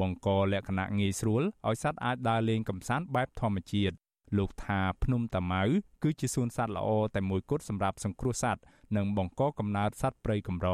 [0.00, 3.96] បង្កលក្ខណៈងាយស្រួលឲ្យសត្វអាចដើរលេងកម្សាន្តបែបធម្មជាតិ
[4.38, 5.62] លោកថាភ្នំតាម៉ៅ
[6.02, 8.62] គឺជាសួនសត្វល្អតែមួយគត់សម្រាប់សង្គ្រោះសត្វ
[8.96, 10.68] និងបង្កកំណើតសត្វព្រៃកម្រ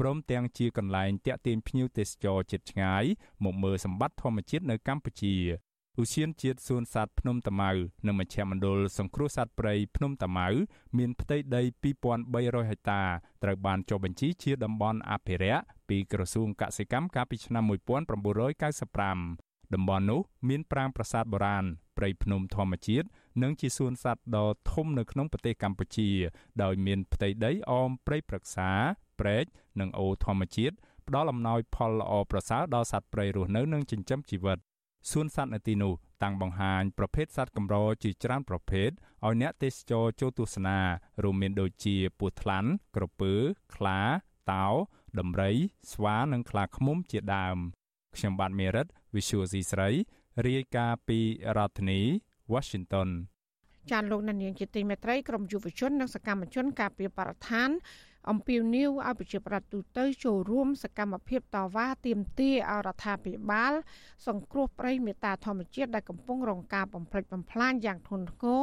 [0.00, 3.04] ព្រមទាំងជាកន្លែងទាក់ទាញភ្ញៀវទេសចរជាតិឆ្ងាយ
[3.44, 5.36] មកមើលសម្បត្តិធម្មជាតិនៅកម្ពុជា
[6.00, 7.70] ឧស្សាហជាតិសួនសត្វភ្នំតាម៉ៅ
[8.06, 10.48] និងមជ្ឈមណ្ឌលសង្គ្រោះសត្វព្រៃភ្នំតាម៉ៅ
[10.98, 11.62] មានផ្ទៃដី
[12.14, 13.02] 2300ហិកតា
[13.42, 21.64] ត្រូវបានចុះបញ្ជីជាតំបន់អភិរក្សពីក្រសួងកសិកម្មកាលពីឆ្នាំ1995 តំបន់នោះមានប្រាង្គប្រាសាទបុរាណ
[21.98, 23.06] ព្រៃភ្នំធម្មជាតិ
[23.42, 26.10] និងជាសួនសត្វដ៏ធំនៅក្នុងប្រទេសកម្ពុជា
[26.62, 28.70] ដោយមានផ្ទៃដីអមព្រៃព្រឹក្សា
[29.20, 29.44] ព្រែក
[29.80, 30.76] និងអូរធម្មជាតិ
[31.08, 34.58] ផ្ដល់អំណោយផលល្អប្រសើរដល់សត្វព្រៃរស់នៅនិងចិញ្ចឹមជីវិត
[35.10, 40.78] សួនសត្វនៅទីនោះតាំងបង្ហាញប្រភេទសត្វកម្រជាច្រើនប្រភេទឲ្យអ្នកទេសចរចូលទស្សនា
[41.22, 43.32] រួមមានដូចជាពស់ថ្លាន់ក្រពើ
[43.74, 44.00] ខ្លា
[44.52, 44.66] តោ
[45.18, 45.52] ដំរី
[45.92, 47.56] ស្វានិងខ្លាឃ្មុំជាដើម
[48.16, 49.90] ខ្ញុំបាទមេរិត Visual C ស្រី
[50.46, 51.18] រាយការណ៍ពី
[51.56, 52.00] រដ្ឋធានី
[52.52, 53.08] Washington
[53.90, 57.70] ចាលោកនាងជាទីមេត្រីក្រមយុវជននិងសកម្មជនការពារបរិស្ថាន
[58.30, 63.72] អំពាវនាវឲ្យប្រជាប្រដ្ឋទូទៅចូលរួមសកម្មភាពតវ៉ាទាមទារឲ្យរដ្ឋាភិបាល
[64.26, 68.60] សង្គ្រោះព្រៃមេតាធម្មជាតិដែលកំពុងរងការបំផ្លិចបំផ្លាញយ៉ាងធ្ងន់ធ្ងរ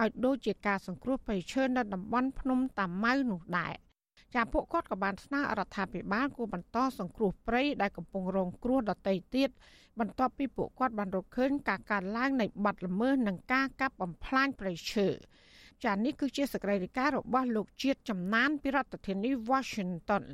[0.00, 3.74] ឲ្យដូចជាការសង្គ្រោះព្រៃឈើនៅតំបន់ភ្នំតាម៉ៅនោះដែរ
[4.34, 9.50] ចាពួកគាត់ក៏បានស្នើរដ្ឋាភិបាលគួរបន្តសង្គ្រោះព្រៃដែលកំពុងរងគ្រោះដទៃទៀត
[10.00, 15.08] បន្ទាប់ពីពួកគាត់បានរកឃើញការកើនឡើងនៃបាត់ល្មើសនិងការកាប់បំផ្លាញព្រៃឈើ
[15.84, 20.24] ចានេះគឺជាសកម្មភាពរបស់លោកជាតិចំណានពីរដ្ឋធានី Washington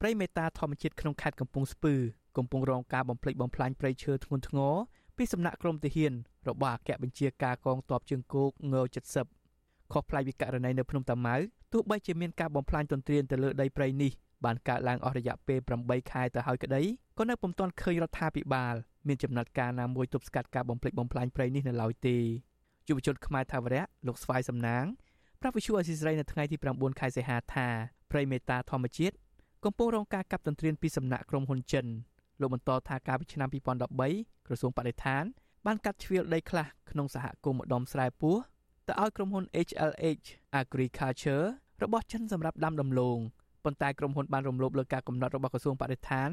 [0.00, 1.94] ព្រៃមេតាធម្មជាតិក្នុងខេត្តកំពង់ស្ពឺ
[2.36, 4.74] កំពុងរងការបំផ្លិចបំផ្លាញព្រៃឈើធ្ងន់ធ្ងរ
[5.16, 6.12] ពីសំណាក់ក្រមទាហាន
[6.48, 8.74] របស់អគ្គបញ្ជាការកងទ័ពជើងគោកង
[9.32, 11.36] 70ខុសប្លែកពីករណីនៅភ្នំតាម៉ៅ
[11.72, 14.12] ទោះបីជាមានការបំផ្លាញទន្ទ្រានទៅលើដីព្រៃនេះ
[14.44, 16.82] បានកើតឡើងអស់រយៈពេល8ខែទៅហើយក្តី
[17.18, 18.74] ក៏នៅពុំទាន់ឃើញរដ្ឋាភិបាល
[19.08, 22.16] មានចំណាត់ការណាមួយទប់ស្កាត់ការបំផ្លិចបំផ្លាញព្រៃនេះនៅឡើយទេ
[22.88, 24.84] យុវជនខ្មែរថាវរៈលោកស្វាយសំណាង
[25.40, 27.68] ប្រាប់វិទ្យុអស៊ីសេរីនៅថ្ងៃទី9ខែសីហាថា
[28.10, 29.14] ព្រៃមេតាធម្មជាតិ
[29.64, 31.86] កំពុងរងការកាប់ទន្ទ្រានពីសំណាក់ក្រុមហ៊ុនចិន
[32.40, 35.24] លោកបន្តថាកាលពីឆ្នាំ2013ក្រសួងបរិស្ថាន
[35.66, 38.36] បានកាត់ជ្រៀលដីខ្លះក្នុងសហគមន៍ម្ដុំស្រែពោះ
[38.88, 40.26] ទៅឲ្យក្រុមហ៊ុន HLH
[40.60, 41.46] Agriculture
[41.82, 43.18] របស់ចិនសម្រាប់ដាំដំឡូង
[43.64, 46.30] ប៉ុន្តែក្រុមហ៊ុនបានរំលោភលើការកំណត់របស់ក្រសួងបរិស្ថាន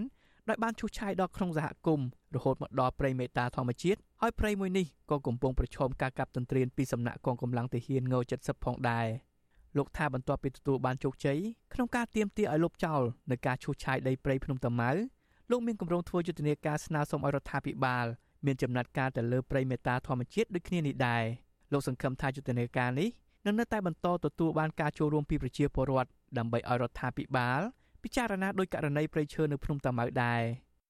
[0.49, 9.07] ដោយបានឈូសឆាយដល់ក្នុងសហគមន៍រហូតមកដល់ព្រៃមេតាធម្មជាតិហើយព្រៃមួយនេះក៏កំពុងប្រឈមការកាប់ទន្ទ្រានពីសំណាក់កងកម្លាំងទាហានង70ផងដែរ
[9.77, 11.39] លោកថាបន្ទាប់ពីទទួលបានជោគជ័យ
[11.73, 14.91] ក្នុងការទៀមទាឲ្យលុបចោលនៅការឈូសឆាយដីព្រៃភ្នំតាម៉ៅ
[15.51, 18.05] លោកមានគម្រោងធ្វើយុទ្ធនាការស្នើសុំឲ្យរដ្ឋាភិបាល
[18.45, 21.23] មានចំណាត់ការទៅលើព្រៃមេតាធម្មជាតិដូចគ្នានេះដែរ
[21.73, 23.09] លោកសង្ឃឹមថាយុទ្ធនាការនេះ
[23.45, 27.61] នឹងនៅតែបន្តទទួលបានការចូលរួមពីប្រជាពលរដ្ឋដើម្បីឲ្យរដ្ឋាភិបាល
[28.03, 30.41] ពិចារណាដោយករណីព្រៃឈើនៅភ្នំតាម៉ៅដែរ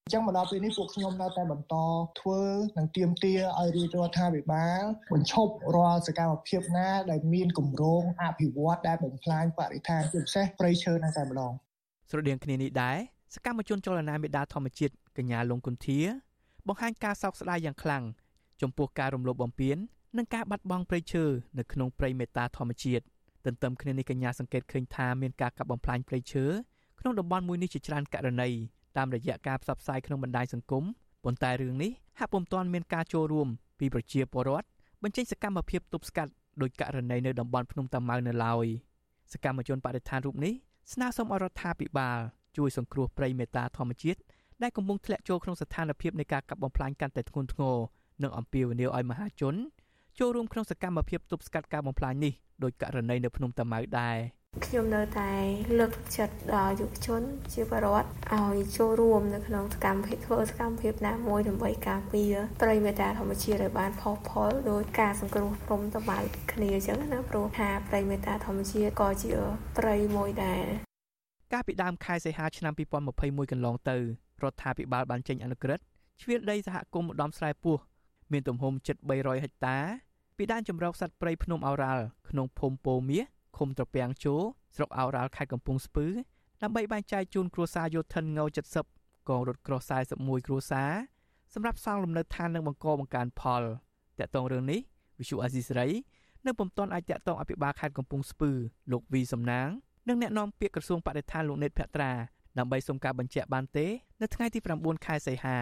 [0.06, 1.74] អញ្ចឹងមកដល់ពេលនេះពួកខ្ញុំនៅតែបន្ត
[2.20, 2.40] ធ្វើ
[2.78, 11.52] និងទៀមទាឲ្យរាជរដ្ឋាភិបាលបញ្ឈប់រាល់សកម្មភាពណាដែលមានគម្រោងអភិវឌ្ឍដែលបំផ្លាញបរិស្ថានជាពិសេសព្រៃឈើនៅតែម្ដង
[12.10, 12.96] ស្រដៀងគ្នានេះដែរ
[13.34, 16.00] សកម្មជនចលនាមេដាធម្មជាតិកញ្ញាលងគុន្ធា
[16.68, 18.02] បង្ហាញការសោកស្ដាយយ៉ាងខ្លាំង
[18.62, 19.78] ចំពោះការរំលោភបំពាន
[20.16, 21.24] និងការបាត់បង់ព្រៃឈើ
[21.58, 23.04] នៅក្នុងព្រៃមេតាធម្មជាតិ
[23.44, 26.44] ទន្ទឹមគ្នានេះកញ្ញាសង្កេតឃើញថាមានការកាប់បំផ្លាញព្រៃឈើ
[27.00, 28.48] ក្នុងតំបន់មួយនេះជាច្រើនករណី
[28.96, 30.84] តាមរយៈការផ្សព្វផ្សាយក្នុងបណ្ដាញសង្គម
[31.24, 34.66] ប៉ុន្តែរឿងនេះហាក់ពុំទាន់មានការចូលរួមពីប្រជាពលរដ្ឋ
[35.02, 36.30] បញ្ចេញសកម្មភាពទប់ស្កាត់
[36.62, 38.66] ដោយករណីនៅតំបន់ភ្នំតាម៉ៅនៅឡើយ
[39.32, 40.52] សកម្មជនបដិឋានរូបនេះ
[40.92, 42.18] ស្នើសុំឲ្យរដ្ឋាភិបាល
[42.56, 44.20] ជួយសង្គ្រោះព្រៃមេតាធម្មជាតិ
[44.62, 47.76] ដែលកំពុងធ្លាក់ចូលក្នុងស្ថានភាពនៃការកាប់បំផ្លាញកាន់តែធ្ងន់ធ្ងរ
[48.22, 49.54] និងអំពាវនាវឲ្យមហាជន
[50.22, 54.16] ចូលរួមក្នុងសកម្មភាពទប់ស្កាត់ការបំផ្លាញនេះដោយករណីនៅភ្នំតាម៉ៅដែរ
[54.66, 55.30] ខ្ញុំនៅតែ
[55.78, 69.32] លើកទឹកចិត្តដល់យុវជនជាបរិវត្តឲ្យចូលរួមនៅក្នុងសកម្មភាពធ្វើសកម្មភាពណាមួយដើម្បីការពារព្រៃមេតាធម្មជាតិឲ្យបានផុសផុលដោយការសង្គ្រោះព្រំតំបន់គ្នាអញ្ចឹងណាព្រោះថាព្រៃមេតាធម្មជាតិក៏ជា
[69.78, 70.64] ព្រៃមួយដែរ
[71.52, 73.96] កាលពីដើមខែសីហាឆ្នាំ2021កន្លងទៅ
[74.42, 75.84] រដ្ឋាភិបាលបានចេញអនុក្រឹត្យ
[76.20, 77.76] ជ្រៀលដីសហគមន៍ឧត្តមស្រែពោះ
[78.32, 79.78] មានទំហំជិត300ហិកតា
[80.42, 83.24] ពីដែនជម្រកសត្វព្រៃភ្នំឱរ៉ាល់ក្នុងភូមិពោមាស
[83.56, 84.34] ឃុំត្រពាំងជោ
[84.76, 86.06] ស្រុកអោរ៉ាល់ខេត្តកំពង់ស្ពឺ
[86.62, 88.40] ដើម្បីបែងចែកជូនគ្រួសារយោធិនង
[88.86, 89.80] 70កងរថក្រោះ
[90.14, 90.90] 41គ្រួសារ
[91.54, 93.62] សម្រាប់សង់លំនៅឋាននិងបង្កបង្កើនផល
[94.18, 94.80] តកតងរឿងនេះ
[95.18, 95.88] វិសុអាស៊ីសេរី
[96.46, 98.50] នៅពុំទាន់អាចតកតងអភិបាលខេត្តកំពង់ស្ពឺ
[98.92, 99.68] លោកវីសំណាង
[100.08, 102.10] និងអ្នកនាំពាក្យក្រសួងបរិស្ថានលោកណេតភក្ត្រា
[102.58, 103.86] ដើម្បីសុំការបញ្ជាក់បានទេ
[104.20, 105.58] នៅថ្ងៃទី9ខែសីហា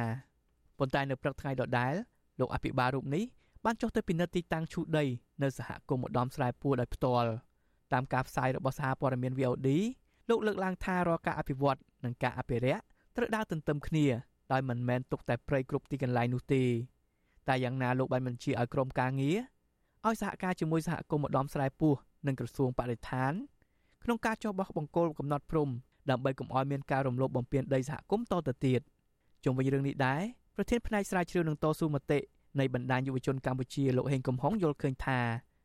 [0.79, 1.95] ប៉ុន្តែនៅព្រឹកថ្ងៃដដែល
[2.41, 3.25] លោកអភិបាលរូបនេះ
[3.65, 5.05] បានចុះទៅពិនិត្យទីតាំងឈូដី
[5.43, 7.31] នៅសហគមន៍ឧត្តមស្រែពួរដោយផ្ទាល់
[7.93, 9.69] តាមការផ្សាយរបស់សហព័ត៌មាន VOD
[10.29, 12.83] លោកលើកឡើងថារាល់ការអភិវឌ្ឍនិងការអភិរក្ស
[13.17, 14.07] ត្រូវដើរទន្ទឹមគ្នា
[14.53, 16.63] ដោយមិនមែនទុកតែព្រៃគ្រប់ទីកន្លែងនោះទេ
[17.49, 19.39] តែយ៉ាងណាលោកបានបញ្ជាឲ្យក្រុមការងារ
[20.07, 21.95] ឲ្យសហការជាមួយសហគមន៍ម្ដំស្រែពោះ
[22.27, 23.33] និងក្រសួងបរិស្ថាន
[24.05, 25.69] ក្នុងការចុះបោះបង្គោលកំណត់ព្រំ
[26.11, 28.81] ដើម្បីកុំឲ្យមានការរំលោភបំពានដីសហគមន៍តទៅទៀត
[29.45, 30.23] ជុំវិញរឿងនេះដែរ
[30.57, 32.19] ប្រធានផ្នែកស្រាវជ្រាវនឹងតស៊ូមតិ
[32.61, 35.21] នៃបណ្ដាញយុវជនកម្ពុជាលោកហេងកំហុងយល់ឃើញថា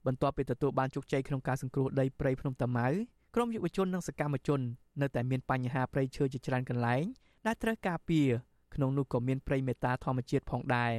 [0.05, 2.87] បន្ទាប់ពីទទួលបានជោគជ័យក្នុងការសង្គ្រោះដីព្រៃភ្នំតាម៉ៅ
[3.35, 4.59] ក្រមយុវជននិងសកម្មជន
[5.01, 7.03] នៅតែមានបញ្ហាព្រៃឈើជាច្រើនកន្លែង
[7.45, 8.27] ដែលត្រូវការពារ
[8.75, 10.93] ក្នុងនោះក៏មានព្រៃមេតាធម្មជាតិផងដែរ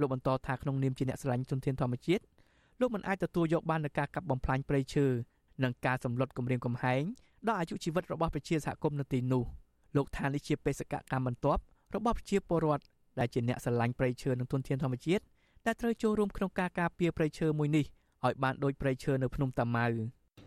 [0.00, 2.22] លោកបន្តថាក្នុងនាមជាអ្នកស្រឡាញ់ទុនធានធម្មជាតិ
[2.80, 5.06] លោកមិនអាចទទួលយកបាននូវការកាប់បំផ្លាញព្រៃឈើ
[5.62, 7.02] និងការសម្លុតគម្រាមកំហែង
[7.46, 9.44] ដល់អាយុជីវិតរបស់ប្រជាសហគមន៍នៅទីនោះ
[9.96, 11.62] លោកថានេះជាបេសកកម្មបន្ទាប់
[11.94, 12.84] របស់ប្រជាពលរដ្ឋ
[13.18, 15.22] ដែលជាអ្នកស្រឡាញ់ព្រៃឈើនិងទុនធានធម្មជាតិ
[15.66, 17.84] ដែលត្រូវចូលរួមក្នុងការការពារព្រៃឈើមួយនេះ
[18.26, 19.86] ឲ្យបានដូចព្រៃឈើនៅភ្នំតាម៉ៅ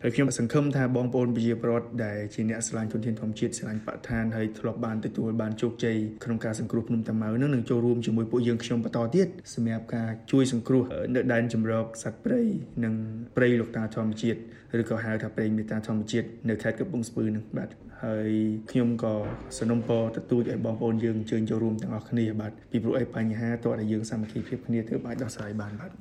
[0.04, 10.84] ហើយខ្ញុំសង្ឃឹមថាបងប្អូនប្រជាពលរដ្ឋដែលជាអ្នកស្រឡាញ់ទុនធានធម្មជាតិស្រឡាញ់បរិស្ថានហើយធ្លាប់បានទទួលបានជោគជ័យក្នុងការសង្គ្រោះភ្នំតាម៉ៅនឹងនឹងចូលរួមជាមួយពួកយើងខ្ញុំបន្តទៀតសម្រាប់ការជួយសង្គ្រោះ
[11.16, 12.42] នៅដែនជម្រកសត្វព្រៃ
[12.84, 12.94] និង
[13.36, 14.40] ព្រៃលោកតាធម្មជាតិ
[14.82, 17.70] ឬក៏ហៅថាព្រៃមេតាធម្មជាតិនៅខេត្តកំពង់ស្ពឺនឹងបាទ
[18.04, 18.32] ហើយ
[18.72, 19.14] ខ្ញុំក៏
[19.60, 25.92] សនំពរទទូចឲ្យបងប្អូនយើងអញ្ជើញចូលរួមទាំងអស់គ្នាបាទពីព្រោះឯបញ្ហាតើតែយើងសាមគ្គីភាពគ្នាទើបអាចដោះស្រាយបានបាទ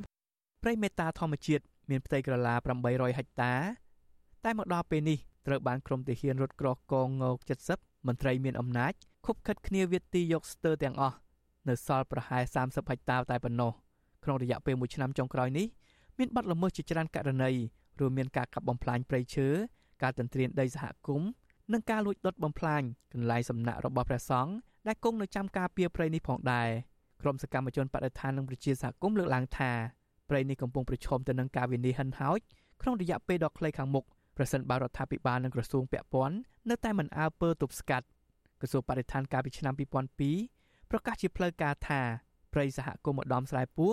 [0.64, 2.54] ព្រៃមេតាធម្មជាតិ មានផ្ទៃក្រឡា
[2.86, 3.54] 800ហិកតា
[4.44, 7.36] តែមកដល់ពេលនេះត្រូវបានក្រុមទាហានរត់ក្រោះកងងោក
[7.72, 8.92] 70មន្ត្រីមានអំណាច
[9.26, 11.16] ខុបខិតគ្នាវាទីយកស្ទើរទាំងអស់
[11.68, 13.72] នៅសល់ប្រហែល30ហិកតាតែប៉ុណ្ណោះ
[14.24, 15.66] ក្នុងរយៈពេល1ឆ្នាំចុងក្រោយនេះ
[16.18, 17.50] មានបាត់ល្មើសជាច្រើនករណី
[18.00, 19.48] រួមមានការកាប់បំផ្លាញព្រៃឈើ
[20.02, 21.28] ការទន្ទ្រានដីសហគមន៍
[21.72, 24.52] និងការលួចដុតបំផ្លាញកន្លែងសំណាក់របស់ព្រះសង្ឃ
[24.86, 26.68] ដែលគង់នៅចាំការពារព្រៃនេះផងដែរ
[27.22, 29.72] ក្រុមសកម្មជនបដិថាននិងប្រជាសហគមន៍លើកឡើងថា
[30.30, 32.38] ព្រៃនេះកំពុងប្រឈមទៅនឹងការវិនិច្ឆ័យហិនហោច
[32.82, 34.04] ក្នុងរយៈពេលដ៏ខ្លីខាងមុខ
[34.36, 36.36] ប្រសិនបើរដ្ឋាភិបាលនិងក្រសួងពាក់ព័ន្ធ
[36.70, 38.06] នៅតែមិនអើពើទប់ស្កាត់
[38.60, 39.74] ក្រសួងបរិស្ថានកាលពីឆ្នាំ
[40.32, 42.00] 2002ប្រកាសជាផ្លូវការថា
[42.52, 43.90] ព្រៃសហគមន៍ម្ដំស្រែពោះ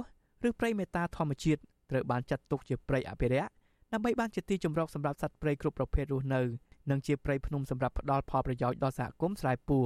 [0.47, 3.51] ឬព្រៃមេតាធម្មជាតិត្រូវបានចាត់ទុកជាព្រៃអភិរក្ស
[3.93, 6.41] ដើម្បីបានជាទីជម្រកសម្រាប់សត្វព្រៃគ្រប់ប្រភេទរស់នៅ
[6.89, 9.83] និងជាព្រៃភ្នំសម្រាប់ផ្ដល់ផលប្រយោជន៍ដល់សហគមន៍ស្រែពោះ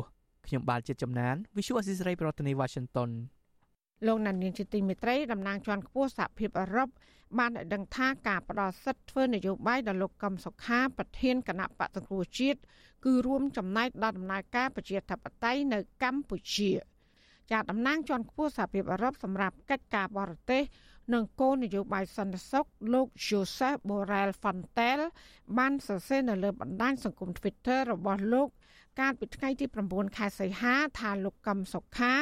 [0.47, 3.09] ខ្ញុំបាទជាចំណាន Visual Assisray ប្រធានាទី Washington
[4.07, 6.89] លោកណានៀងជាទីមេត្រីតំណាងជាន់ខ្ពស់សហភាពអឺរ៉ុប
[7.39, 12.59] បានឲ្យដឹងថាការផ្ដល់សិទ្ធិធ្វើនយោបាយដល់លោកកឹមសុខាប្រធានគណៈបកសង្គ្រោះជាតិ
[13.05, 16.71] គឺរួមចំណែកដល់ដំណើរការប្រជាធិបតេយ្យនៅកម្ពុជា
[17.51, 20.63] ចាតំណាងជាន់ខ្ពស់សហភាពអឺរ៉ុបសម្រាប់កិច្ចការបរទេស
[21.13, 24.99] និងគោលនយោបាយសន្តិសុខលោក Joseph Borrell Fontel
[25.57, 28.49] បានសរសេរនៅលើបណ្ដាញសង្គម Twitter របស់លោក
[28.99, 32.13] កាលពីថ្ងៃទី9ខែសីហាថាលោកកឹមសុខា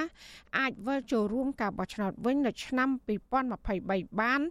[0.58, 2.90] អាចវិលចូលរួមការបោះឆ្នោតវិញនៅឆ្នាំ
[3.50, 4.42] 2023បាន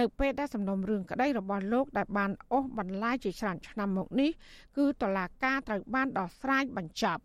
[0.00, 4.30] នៅពេលដែលសំណុំរឿងក្តីរបស់លោកដែលបានអូសបន្លាយជាច្រើនឆ្នាំមកនេះ
[4.76, 7.22] គឺតឡាការត្រូវបានដោះស្រាយបញ្ចប់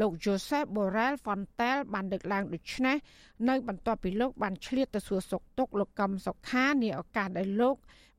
[0.00, 2.96] លោក Joseph Borrell Fontel បានលើកឡើងដូចនេះ
[3.48, 7.76] នៅបន្ទាប់ពីលោកបានឆ្លៀតទៅសួរសុខទុក្ខលោកកឹមសុខានាឱកាសដែលលោក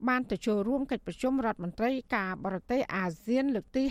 [0.08, 3.84] បានទៅចូលរួមកិច្ចប្រជុំរដ្ឋមន្ត្រីការបរទេសអាស៊ានលើកទី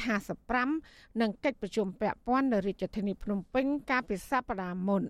[0.57, 5.03] 55និងកិច្ចប្រជុំពាក់ព័ន្ធនៅរាជធានីភ្នំពេញកាលពីសប្តាហ៍មុន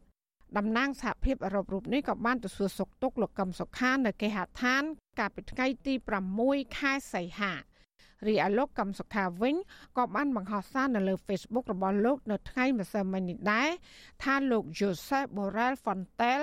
[0.57, 4.83] តំណាងសហភាពអឺរ៉ុបរូបនេះក៏បានទៅសួរសុខទុក្ខលោកកឹមសុខានៅគេហដ្ឋាន
[5.19, 5.95] កាលពីថ្ងៃទី
[6.37, 7.53] 6ខែសីហា
[8.27, 9.55] រីឯលោកកំសុខាវិញ
[9.98, 13.70] ក៏បានបង្ហោះសារនៅលើ Facebook របស់លោក នៅថ្ងៃម្សិលមិញនេះដែរ
[14.22, 16.42] ថាលោក Joseph Borrell Fontel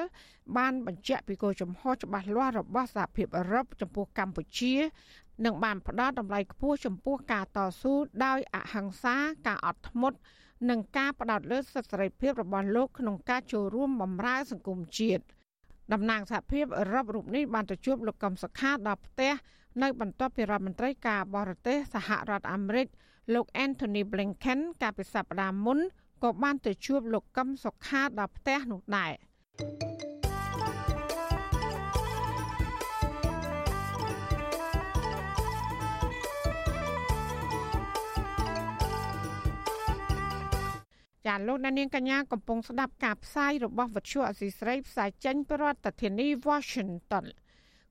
[0.57, 4.73] បានបញ្ជាក់ពីគោលចំហច្បាស់លាស់របស់សហភាពអឺរ៉ុបចំពោះកម្ពុជា
[5.45, 7.93] និងបានផ្ដល់តម្លៃខ្ពស់ចំពោះការតស៊ូ
[8.25, 9.15] ដោយអហិង្សា
[9.47, 10.17] ការអត់ធ្មត់
[10.69, 15.23] និងការផ្ដោតលើសិទ្ធិសេរីភាពរបស់លោកក្នុងការចូលរួមបម្រើសង្គមជាតិ
[15.93, 19.33] តំណាងសហភាពអឺរ៉ុបរូបនេះបានទៅជួបលោកកំសខាដល់ផ្ទះ
[19.81, 22.87] នៅបន្ទាប់ពីរដ្ឋមន្ត្រីការបរទេសសហរដ្ឋអាមេរិក
[23.33, 25.79] លោក Anthony Blinken កាលពីសប្តាហ៍មុន
[26.23, 29.11] ក៏បានទៅជួបលោកកឹមសុខាដល់ផ្ទះនោះដែរ
[41.27, 47.25] ចាលោកដានៀងកញ្ញាកំពុងស្ដាប់ការផ្សាយរបស់វិទ្យុអសីស្រីផ្សាយចេញពីរដ្ឋធានី Washington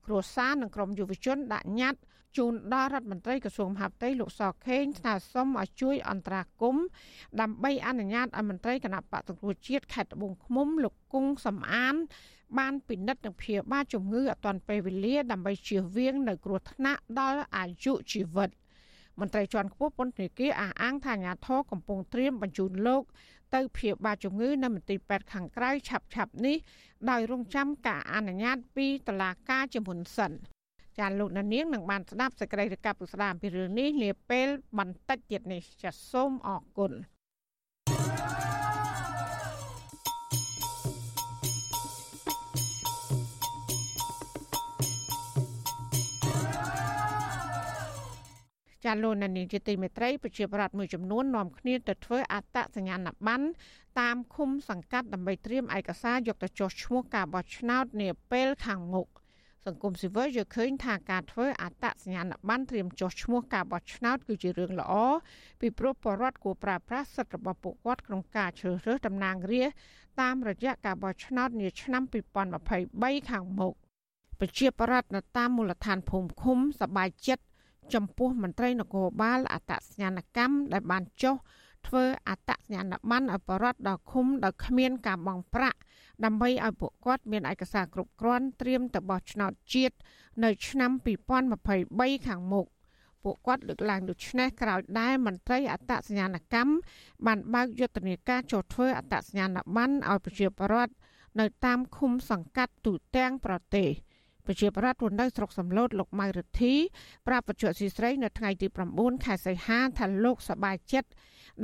[0.06, 2.00] គ្រួសារនិងក្រុមយុវជនដាក់ញត្តិ
[2.36, 6.84] ជូនដល់រដ្ឋមន្ត្រីក្រសួងមហាផ្ទៃលោកសខេងស្នើសុំឲ្យជួយអន្តរាគមន៍
[7.40, 11.94] ដើម្បីអនុញ្ញាតឲ្យមន្ត្រីគណៈបកសង្គ្រោះជាតិខេត្តត្បូងឃ្មុំលោកគង់សំអាន
[12.58, 18.50] បានពិនិត្យនិងព្យាបាលជំងឺអទាន់ពេលវេលាដើម្បីជៀសវាងនៅគ្រោះថ្នាក់ដល់អាយុជីវិត
[19.20, 23.02] មន្ត្រីជាន់ខ្ពស់ពន្ធនាគារអះអាងថាអាញាធរកំពុងត្រៀមបញ្ជូនលោក
[23.54, 26.56] ទៅព្យាបាលជំងឺនៅមន្ទីរពេទ្យខាងក្រៅឆាប់ឆាប់នេះ
[27.10, 30.32] ដោយរងចាំការអនុញ្ញាតពីតុលាការជាមុនសិន
[30.98, 36.92] ចាលោកនាងនឹងបានស្ដាប់សេចក្តីរាយការណ៍ពុស្ដាអំពីរឿងនេះនាពេលបន្តិចទៀតនេះចាសូមអរគុណ
[48.84, 53.46] ចាលោកណានីជាទីមេត្រីប្រជាប្រដ្ឋមួយចំនួននាំគ្នាទៅធ្វើអត្តសញ្ញាណប័ណ្ណ
[54.00, 59.08] តាមឃុំសង្កាត់ដើម្បីត្រៀមឯកសារយកទៅចុះឈ្មោះការបោះឆ្នោតនាពេលខាងមុខ
[59.66, 64.92] សង្គមស៊ីវិលយល់ឃើញថាការធ្វើអត្តសញ្ញាណប័ណ្ណត្រៀមចុះឈ្មោះការបោះឆ្នោតគឺជារឿងល្អ
[65.60, 69.78] ពីព្រោះប្រជាពលរដ្ឋគួរប្រើប្រាស់សិទ្ធិរបស់ពួកគាត់ក្នុងការជ្រើសរើសតំណាងរាស្ត្រ
[70.20, 72.02] តាមរយៈការបោះឆ្នោតនាឆ្នាំ
[72.66, 73.74] 2023ខាងមុខ
[74.40, 77.42] ប្រជាប្រដ្ឋនៅតាមមូលដ្ឋានភូមិឃុំសបាយចិត្ត
[77.94, 81.36] ចំពោះមន្ត្រីនគរបាលអត្តសញ្ញាណកម្មដែលបានចុះ
[81.86, 85.78] ធ្វើអត្តសញ្ញាណប័ណ្ណឲ្យបរដ្ឋដល់ឃុំដោយគ្មានការបង់ប្រាក់
[86.24, 89.96] ដើម្បីឲ្យពួកគាត់មានឯកសារគ្រប់គ្រាន់ត្រៀមទៅបោះឆ្នោតជាតិ
[90.44, 90.90] នៅឆ្នាំ
[91.58, 92.66] 2023ខាងមុខ
[93.24, 96.74] ពួកគាត់លើកឡើងដូចនេះក្រោយដែលមន្ត្រីអត្តសញ្ញាណកម្ម
[97.26, 100.92] បានបើកយុទ្ធនាការចុះធ្វើអត្តសញ្ញាណប័ណ្ណឲ្យប្រជាពលរដ្ឋ
[101.40, 103.88] នៅតាមឃុំសង្កាត់ទូទាំងប្រទេស។
[104.46, 106.74] ប្រជាប្រដ្ឋរស់នៅស្រុកសំឡូតលោកម៉ៅរិទ្ធី
[107.26, 111.10] ប្រាប់បច្ចុប្បន្នស៊ីស្រីនៅថ្ងៃទី9ខែសីហាថាលោកសប្បាយចិត្ត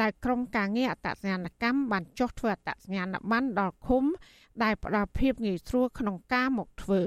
[0.00, 4.04] ដែលក្រុមការងារអត្តសញ្ញាណកម្មបានចុះធ្វើអត្តសញ្ញាណប័ណ្ណដល់ឃុំ
[4.62, 7.00] ដែលផ្ដល់ភាពងាយស្រួលក្នុងការមកធ្វើ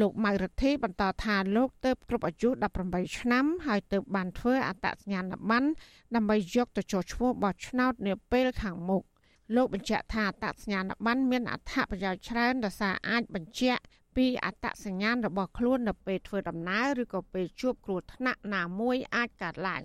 [0.00, 2.48] លោកម៉ៅរិទ្ធីបន្តថាលោកទៅគ្រប់អាយុ
[2.84, 5.68] 18ឆ្នាំហើយទៅបានធ្វើអត្តសញ្ញាណប័ណ្ណ
[6.14, 9.02] ដើម្បីយកទៅចុះឈ្មោះបោះឆ្នោតនាពេលខាងមុខ
[9.56, 13.82] លោកបញ្ជាក់ថាអត្តសញ្ញាណប័ណ្ណមានអត្ថប្រយោជន៍ច្រើនដោយសារអាចបញ្ជាក់
[14.16, 19.82] ពីអត្តសញ្ញាណរបស់ខ្លួននៅពេលធ្វើដំណើរឬក៏ពេលជួបគ្រោះថ្នាក់ណាមួយអាចកើតឡើង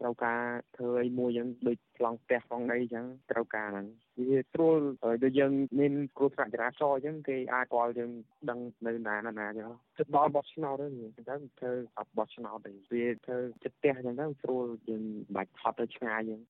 [0.00, 0.42] ត្រូវការ
[0.76, 3.86] ធ្វើអីមួយយ៉ាងដូចប្លង់ផ្ទះប្លង់ដីអញ្ចឹងត្រូវការហ្នឹង
[4.18, 4.78] វាស្រួល
[5.24, 8.10] ដូចយើងមានគ្រោះថ្នាក់ចរាចរណ៍អញ្ចឹងគេអាចស្គាល់យើង
[8.50, 16.40] ដឹងនៅណាណាណាអញ្ចឹងចិត្តដល់បោះឆ្នោតទៅអញ្ចឹងធ្វើអត់បោះឆ្នោតទេវាធ្វើចិត្តផ្ទះអញ្ចឹងទៅស្រួលយើងមិនបាច់ថត់ទៅឆ្ងាយអញ្ចឹង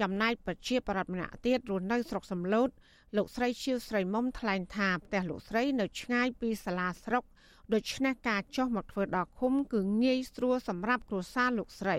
[0.00, 2.68] ចំណែកប្រជាប្រដ្ឋម្នាក់ទៀតរស់នៅស្រុកសំឡូត
[3.16, 7.24] លោកស្រីឈៀវស្រីមុំថ្លែងថាផ្ទះលោកស្រីនៅឆ្ងាយពីសាលាស្រុក
[7.72, 11.96] ដូច្នេះការចុះមកធ្វើដល់ឃុំគឺងាយស្រួលសម្រាប់គ្រួសារលោកស្រី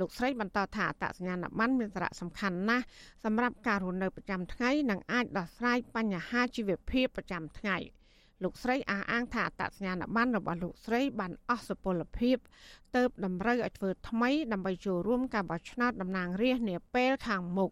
[0.00, 2.84] លោកស្រីបន្តថាអត្តសញ្ញាណប័ណ្ណមានសារៈសំខាន់ណាស់
[3.24, 7.76] សម្រាប់ការរស់នៅប្រចាំថ្ងៃនិងអាចដោះស្រាយបញ្ហាជីវភាពប្រចាំថ្ងៃ
[8.42, 12.36] លោកស្រីអះអាងថាអត្តសញ្ញាណប័ណ្ណរបស់លោកស្រីបានអស់សុពលភាព
[12.96, 17.70] ទៅតម្រូវឲ្យធ្វើថ្មីដើម្បីចូលរួមការបោះឆ្នោតតំណាងរាស្ត្រនាពេលខាងមុខ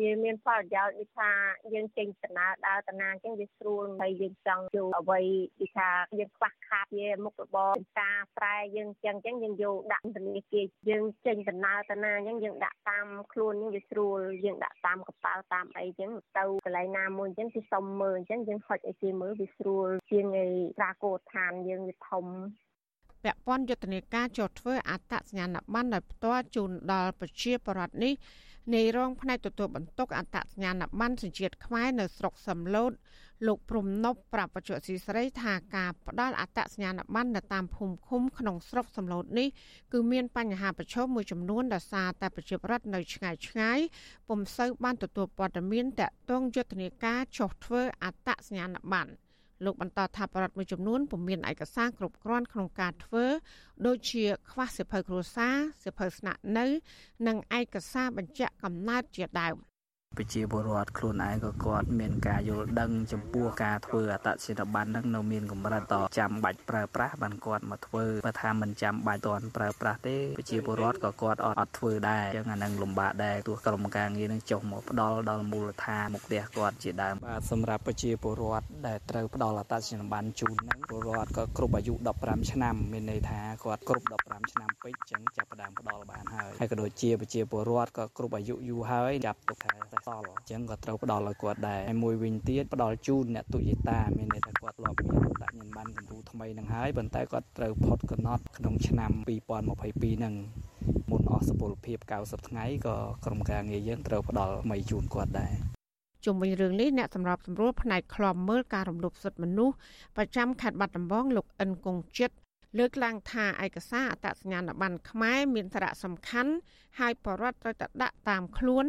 [0.00, 1.30] វាមានផលប្រយោជន៍ដូចថា
[1.74, 5.20] យើងចេញដំណើរដើរតាណាអញ្ចឹងវាស្រួលហើយយើងចង់ចូលអ្វី
[5.60, 20.46] ដូចថាយើងខ្វះខាតវាមុខរបរការស្រែយើងអញ្ចឹងអញ្ចឹងយើងយកដាក់ធនាគារយើងចេញដំណើរតាណាអញ្ចឹងយើងដាក់តាមខ្លួនយើងវាស្រួលយើងដាក់តាមកប៉ាល់តាមអីអញ្ចឹងទៅកន្លែងណាមួយអញ្ចឹងគេសុំមើលអញ្ចឹងយើងហុចឲ្យគេមើលវាស្រួលជាងឯ
[20.78, 22.26] ប្រាកោឋានយើងវាធំ
[23.24, 28.14] ពាក់ព័ន្ធយុទ្ធនាការចុះធ្វើអត្តសញ្ញាណប័ណ្ណដោយផ្ទាល់ជូនដល់ប្រជាពលរដ្ឋនេះ
[28.74, 32.92] នាយរងផ្នែកទទួលបន្ទុកអត្តសញ្ញាណប័ណ្ណសញ្ជាតិខ្មែរនៅស្រុកសំឡូត
[33.46, 39.48] លោកព្រំនប់ប្រាប់បច្ចុប្បន្នស៊ីស្រីថាការផ្ដល់អត្តសញ្ញាណប័ណ្ណនៅតាមភូមិឃុំក្នុងស្រុកសំឡូតនេះ
[39.92, 43.78] គឺមានបញ្ហាប្រឈមមួយចំនួនដោយសារតែប្រជាប្រដ្ឋនៅឆ្ងាយឆ្ងាយ
[44.28, 49.25] ពុំសូវបានទទួលព័ត៌មានតាក់ទងយុទ្ធនាការចុះធ្វើអត្តសញ្ញាណប័ណ្ណ
[49.64, 53.24] លោកបន្តថាបរដ្ឋមួយចំនួនពុំមានឯកសារគ្រប់គ្រាន់ក្នុងការធ្វើ
[53.86, 56.66] ដូចជាខ្វះសិភៅគ្រួសារសិភៅស្នាក់នៅ
[57.26, 59.56] និងឯកសារបញ្ជាក់កំណើតជាដើម
[60.16, 89.72] ប្រជាពលរដ្ឋខ្លួនឯងក៏គាត់មានការយល់ដឹងចំពោះការធ្វើអត្តសញ្ញាណប័ណ្ណហ្នឹងនៅមានកម្រិតតចាំបាច់ប្រើប្រាស់បានគាត់មកធ្វើបើថាមិនចាំបាច់តន់ប្រើប្រាស់ទេប្រជាពលរដ្ឋក៏គាត់អត់អត់ធ្វើដែរអញ្ចឹងអានឹងលំបាកដែរទោះក្រុមការងារនឹងចុះមកផ្ដល់ដល់មូលដ្ឋានមុខផ្ទះគាត់ជាដើមបាទសម្រាប់ប្រជាពលរដ្ឋដែលត្រូវផ្ដល់អត្តសញ្ញាណប័ណ្ណជូនហ្នឹងពលរដ្ឋក៏គ្រប់អាយុ15ឆ្នាំមានន័យថាគាត់គ្រប់15ឆ្នាំពេកអញ្ចឹងចាប់ផ្ដើមផ្ដល់បានហើយហើយក៏ដូចជាប្រជាពលរដ្ឋក៏គ្រប់អាយុយូរហើយចាប់ទុកថា
[90.06, 99.10] សល់អញ្ចឹងក៏ត្រូវផ្ដល់ឲ្យគាត់ដែរហើយមួយវិញទៀតផ្ដល់ជូនអ្នកទុយេតាមានន័យថាគាត់ធ្លាប់មានដាក់ញ៉ាំបានកម្ពុជាថ្មីនឹងហើយប៉ុន្តែគាត់ត្រូវផុតកំណត់ក្នុងឆ្នាំ
[99.66, 100.34] 2022នឹង
[101.10, 105.52] មុនអស់សុពលភាព90ថ្ងៃក៏ក្រុមការងារយើងត្រូវផ្ដល់ថ្មីជូនគាត់ដែរ
[106.24, 109.74] ជុំវិញរឿងនេះអ្នកសម្របសម្រួលផ្នែកខ្លំមើលការរំលោភសិទ្ធិមនុស្ស
[110.16, 112.30] ប្រចាំខេត្តបាត់ដំបងលោកអិនគង្ជិត
[112.78, 116.52] លើកឡើងថាឯកសារអត្តសញ្ញាណប័ណ្ណខ្មែរមានសារៈសំខាន់
[116.98, 118.86] ហើយបរដ្ឋត្រូវតែដាក់តាមខ្លួន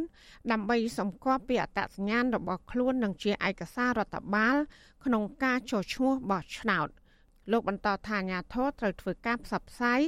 [0.51, 4.55] ដើម្បីសម្គាល់ពីអត្តសញ្ញាណរបស់ខ្លួននិងជាឯកសាររដ្ឋបាល
[5.05, 6.87] ក្នុងការចុះឈ្មោះបោះឆ្នោត
[7.51, 10.01] លោកបន្តថាអាញាធរត្រូវធ្វើការផ្សព្វផ្សាយ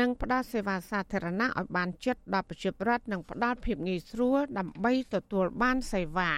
[0.00, 6.32] និងផ្ដល់សេវាសាធារណៈឲ្យបានជិតដល់ប្រជាពលរដ្ឋនិងផ្ដល់ភាពងាយស្រួលដើម្បីទទួលបានសេវា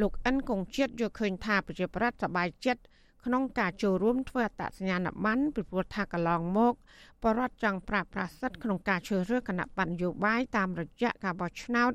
[0.00, 2.82] លោកអិនគង្ជាតិយល់ឃើញថាប្រជាពលរដ្ឋសប្បាយចិត្ត
[3.24, 6.74] ក្នុងការចូលរួមធ្វើអត្តសញ្ញាណប័ណ្ណពីព្រោះថាកន្លងមក
[7.22, 11.92] បរដ្ឋចង់ប្រាប្រាសិទ្ធក្នុងការជ្រើសរើសគណៈបណ្ឌនយោបាយតាមរយៈការបោះឆ្នោត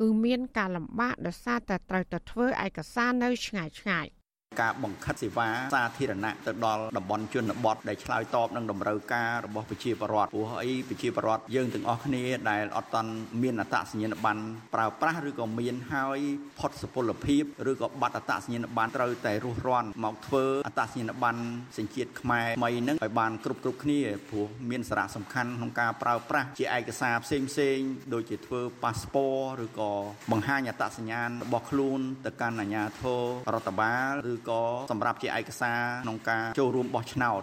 [0.00, 4.06] គឺមានការលំបាកដោយសារតែត្រូវទៅធ្វើឯកសារនៅឆ្ងាយឆ្ងាយ
[4.52, 14.42] ការបង្ខិតសេវាសាធារណៈទៅដល់តំបន់ជនបទដែលឆ្លើយតបនឹងតម្រូវការរបស់ប្រជាពលរដ្ឋព្រោះអីប្រជាពលរដ្ឋយើងទាំងអស់គ្នាដែលអត់តន់មានអត្តសញ្ញាណប័ណ្ណ
[14.74, 16.18] ប្រើប្រាស់ឬក៏មានហើយ
[16.58, 21.40] ផុតសុពលភាពឬក៏បាត់អត្តសញ្ញាណប័ណ្ណត្រូវតែរស់រាន់មកធ្វើអត្តសញ្ញាណប័ណ្ណ
[21.78, 27.78] សញ្ជាតិខ្មែរថ្មីនឹងឲ្យបានគ្រប់គ្រប់គ្នាព្រោះមានសារៈសំខាន់ក្នុងការប្រើប្រាស់ជាឯកសារផ្សេងផ្សេង
[28.14, 29.92] ដូចជាធ្វើប៉ាសពតឬក៏
[30.32, 33.22] បង្ហាញអត្តសញ្ញាណរបស់ខ្លួនទៅកាន់អាជ្ញាធរ
[33.54, 34.60] រដ្ឋបាលឬក៏
[34.90, 37.40] សម្រាប់ជាឯកសារក្នុងការចូលរួមបោះឆ្នោត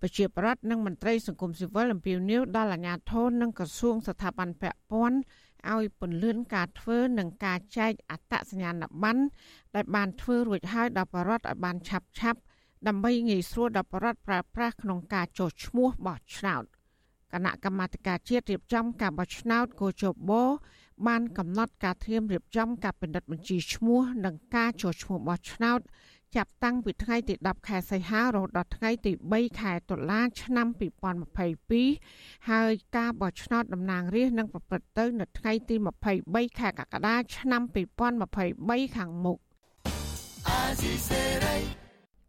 [0.00, 5.18] ប្រជាប្រដ្ឋនិងមន្ត្រីសង្គមស៊ីវិលអំពាវនាវដល់អាជ្ញាធរនិងក្រសួងស្ថាប័នពាក់ព័ន្ធ
[5.72, 9.22] ឲ្យពន្លឿនការធ្វើនិងការចែកអត្តសញ្ញាណប័ណ្ណ
[9.74, 12.40] ដែលបានធ្វើរួចហើយដល់បរដ្ឋឲ្យបានឆាប់ឆាប់
[12.86, 16.64] ដើម្បីងាយស្រួលដល់បរដ្ឋប្រើប្រាស់ក្នុងការចុះឈ្មោះបោះឆ្នោត
[17.32, 20.32] គណៈកម្មាធិការជាតិរៀបចំការបោះឆ្នោតកោជប
[21.06, 25.80] បានកំណត់ការធៀមរៀបចំការពិនិត្យបញ្ជីឈ្មោះ និងការចុះឈ្មោះបោះឆ្នោត
[26.36, 30.66] ចាប់តាំងពីថ្ងៃទី10ខែសីហារហូតដល់ថ្ងៃទី3ខែតុលាឆ្នាំ
[31.58, 35.74] 2022ហើយការបោះឆ្នោតតំណាងរាស្ត្រនឹងប្រព្រឹត្តទៅនៅថ្ងៃទី
[36.16, 37.62] 23ខែកក្កដាឆ្នាំ
[38.28, 39.38] 2023ខាងមុខ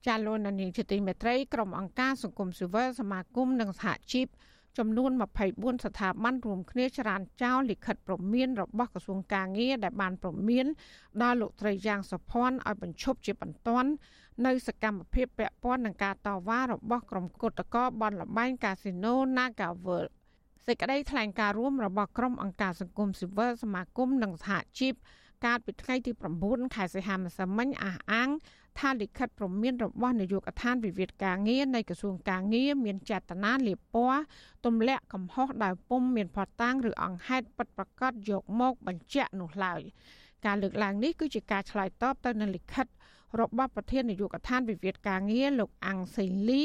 [0.06, 4.28] ចាលោកនានីជាទីមេត្រីក្រុមអង្គការសង្គមស៊ីវិលសមាគមនិងសហជីព
[4.78, 5.12] ចំនួន
[5.48, 10.66] 24ស្ថាប័នរួមគ្នាច្រានចោលលិខិតព្រមានរបស់ក្រសួងកាងារដែលបានព្រមាន
[11.22, 13.90] ដល់លោកត្រីយ៉ាងសុភ័ណ្ឌឲ្យបញ្ឈប់ជាបន្ទាន់
[14.46, 20.12] នៅសកម្មភាពពាក់ព័ន្ធនឹងការតវ៉ារបស់ក្រុមគុតកោបនលបែងកាស៊ីណូ Naga World
[20.66, 24.94] សេចក្តីថ្លែងការណ៍រួមរបស់ក្រុមអង្គការសង្គមស៊ីវិលសមាគមនិងសហជីព
[25.46, 26.12] កាលពីថ្ងៃទី
[26.44, 28.30] 9ខែសីហាម្សិលមិញអះអាង
[28.80, 34.20] ថាលិខិតព្រមានរបស់នាយកដ្ឋានវិវាទការងារនៃក្រសួងការងារមានចេតនាលាបពណ៌
[34.66, 39.82] ទម្លាក់កំហុសដោយពុំមានផតាំងឬអង្គហេតុពិតប្រាកដយកមកបញ្ជាក់នោះឡើយ
[40.46, 42.88] ការលើកឡើងនេះគឺជាការឆ្លើយតបទៅនឹងលិខិត
[43.42, 46.64] របស់ប្រធាននាយកដ្ឋានវិវាទការងារលោកអាំងសេងលី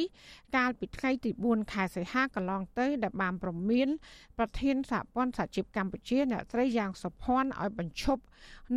[0.56, 3.88] កាលពីថ្ងៃទី4ខែសីហាកន្លងទៅដែលបានប្រមាន
[4.38, 8.22] ប្រធានសហព័ន្ធសហជីពកម្ពុជាអ្នកស្រីយ៉ាងសុភ័ណ្ឌឲ្យបញ្ឈប់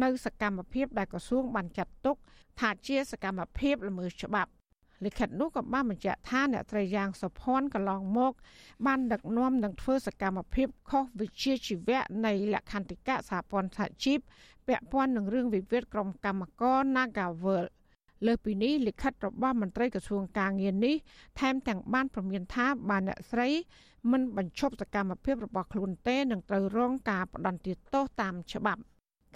[0.03, 2.17] នៅសកម្មភាពដែលក្រសួងបានចាត់ទុក
[2.59, 4.51] ថាជាសកម្មភាពល្មើសច្បាប់
[5.05, 8.33] លិខិតនោះក៏បានបញ្ជាក់ថាអ្នកត្រីយ៉ាងសុភ័ណ្ឌកន្លងមក
[8.85, 14.19] បានដឹកនាំនឹងធ្វើសកម្មភាពខុសវិជ្ជាជីវៈនៃលក្ខន្តិកៈសហព័ន្ធសហជីព
[14.67, 17.65] ពាក់ព័ន្ធនឹងរឿងវិវាទក្រុមកម្មករ Nagawal
[18.25, 20.95] លើសពីនេះលិខិតរបស់មន្ត្រីក្រសួងការងារនេះ
[21.39, 23.49] ថែមទាំងបានប្រមានថាបានអ្នកស្រី
[24.11, 28.81] មិនបញ្ឈប់សកម្មភាពរបស់ខ្លួនទេនឹងត្រូវរងការផ្ដន្ទាទោសតាមច្បាប់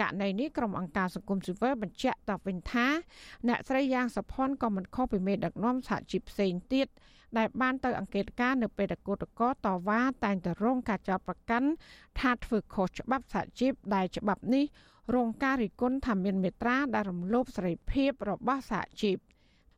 [0.01, 2.88] ករណីនេះក្រុមអង្គការសង្គមស៊ីវិលបញ្ជាក់តបវិញថា
[3.47, 6.88] អ្នកស្រីយ៉ាងសុភ័ណ្ឌក៏មិនខុសពីមេដឹកនាំសហជីពផ្សេងទៀត
[7.38, 11.69] ដែលបានទៅអង្កេតការនៅពេលដែលកោតកតវ៉ាតែងតែរងការចោទប្រកាន់
[12.19, 14.65] ថាធ្វើខុសច្បាប់សហជីពដែលច្បាប់នេះ
[15.16, 19.18] រងការរិះគន់ថាមានមេត្រាដែលរំលោភសេរីភាពរបស់សហជីព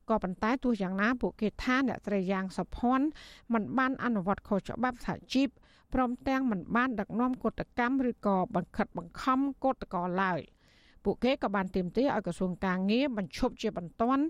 [0.10, 3.06] ក៏ប៉ុន្តែទោះយ៉ាងណាពួកគេថាអ្នកស្រីយ៉ាងសុភ័ណ្ឌ
[3.54, 5.50] មិនបានអនុវត្តខុសច្បាប់សហជីព
[5.94, 10.40] ព្រមទាំងមិនបានដឹកនាំកតកម្មឬក៏បង្ខិតបង្ខំកតកលឡើយ
[11.04, 14.24] ពួកគេក៏បានទាមទារឲ្យក្រសួងការងារបញ្ឈប់ជាបន្ទាន់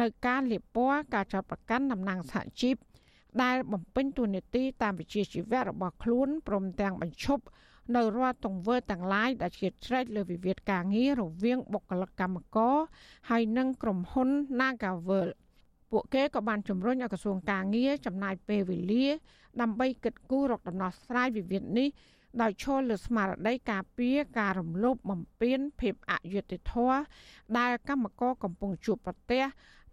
[0.00, 2.76] នៅការលាបពណ៌ការចោទប្រកាន់តំណាងសហជីព
[3.42, 7.44] ដែលបំពេញតួនាទីតាមវិជ្ជាជីវៈរបស់ខ្លួនព្រមទាំងបញ្ឈប់
[7.96, 12.76] នៅរាល់ទង្វើទាំងឡាយដែលជាស្រេចលើវិវាទការងាររវាងបុគ្គលិកកម្មករ
[13.30, 14.28] ហើយនិងក្រុមហ៊ុន
[14.60, 15.28] Nagavel
[15.90, 19.06] ពួកគេក៏បានជំរុញឲ្យក្រសួងការងារចំណាយពេលវេលា
[19.60, 21.88] ដើម្បីគិតគូររកដំណោះស្រាយវិវាទនេះ
[22.42, 26.98] ដោយឈលលើស្មារតីការពារការរំលោភបំពានភាពអយុត្តិធម៌
[27.58, 29.42] ដែលកម្មករកំពុងជួបប្រទះ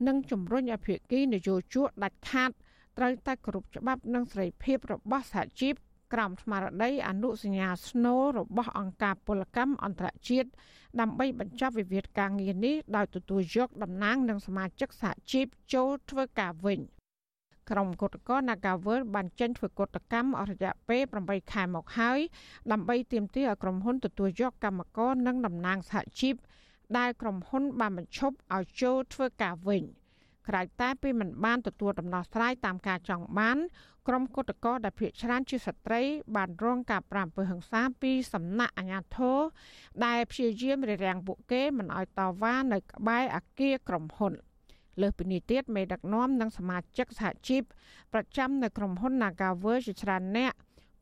[0.07, 2.51] និងជំរុញឲ្យភាគីនយោជកដាច់ខាត
[2.97, 5.73] ត្រូវតែគោរពច្បាប់និងសេរីភាពរបស់សហជីព
[6.13, 10.49] ក្រមស្មារតីអនុសញ្ញាស្នូលរបស់អង្គការពលកម្មអន្តរជាតិ
[10.99, 16.79] ដើម្បីបញ្ចប់វិវាទការងារនេះដោយទទួលយកតំណែងនិងសមាជិកសហជីពចូលធ្វើការវិញ
[17.69, 22.19] ក្រុមគឧតកោ Nagavel បានចេញធ្វើកតកម្មអស់រយៈពេល8ខែមកហើយ
[22.71, 26.35] ដើម្បីទាមទារឲ្យក្រុមហ៊ុនទទួលយកកម្មករនិងតំណាងសហជីព
[26.97, 29.83] ដែលក្រុមហ៊ុនបានបញ្ឈប់ឲ្យចូលធ្វើការវិញ
[30.47, 33.57] ក្រៅតែពីមិនបានទទួលដំណោះស្រាយតាមការចង់បាន
[34.07, 36.01] ក្រុមគឧតកោដែលភៀកច្រើនជាស្ត្រី
[36.35, 39.39] បានរងការប្រាំអំពើហិង្សាពីសំណាក់អាជ្ញាធរ
[40.05, 44.33] ដែលព្យាយាមរារាំងពួកគេមិនឲ្យតវ៉ានៅក្បែរអគារក្រុមហ៊ុន
[45.01, 47.63] លើសពីនេះទៀតមេដឹកនាំនិងសមាជិកសហជីព
[48.13, 50.53] ប្រចាំនៅក្រុមហ៊ុន Nagawer ជាច្រើនអ្នក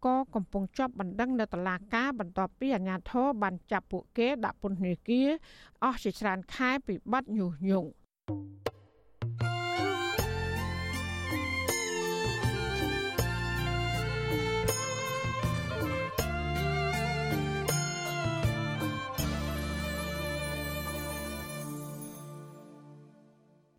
[0.06, 5.30] ក៏កំពុងជាប់បណ្ដឹងនៅតុលាការបន្ទាប់ពីអាជ្ញាធរបានចាប់ពួកគេដាក់ពន្ធនាគារ
[5.84, 7.90] អស់ជាច្រើនខែពីបទញុះញង់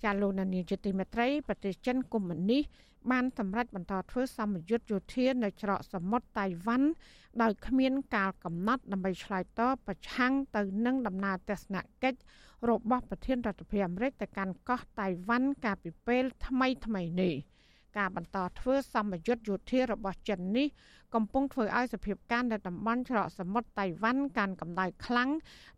[0.04, 2.62] ចាលោកនានីជាទីមេត្រីប្រទេសចិនកុម្មុយនីស
[3.10, 6.88] បានសម្រេចបន្តធ្វើសម្ពយុទ្ធយោធានៅច្រកសមុទ្រតៃវ៉ាន់
[7.42, 12.18] ដោយគ្មានកាលកំណត់ដើម្បីឆ្លើយតបប្រឆាំងទៅនឹងដំណើរទស្សនកិច្ច
[12.70, 17.34] របស់ប្រធានរដ្ឋាភិបាលអាមេរិកទៅកាន់កោះតៃវ៉ាន់កាលពីពេលថ្មីថ្មីនេះ
[17.96, 20.66] ការបន្តធ្វើសម្ពយុទ្ធយោធារបស់ចិននេះ
[21.14, 25.30] កំពុងធ្វើឲ្យសភាពការនៅតំបន់ច្រកសមុទ្រតៃវ៉ាន់កាន់កម្ដៅខ្លាំង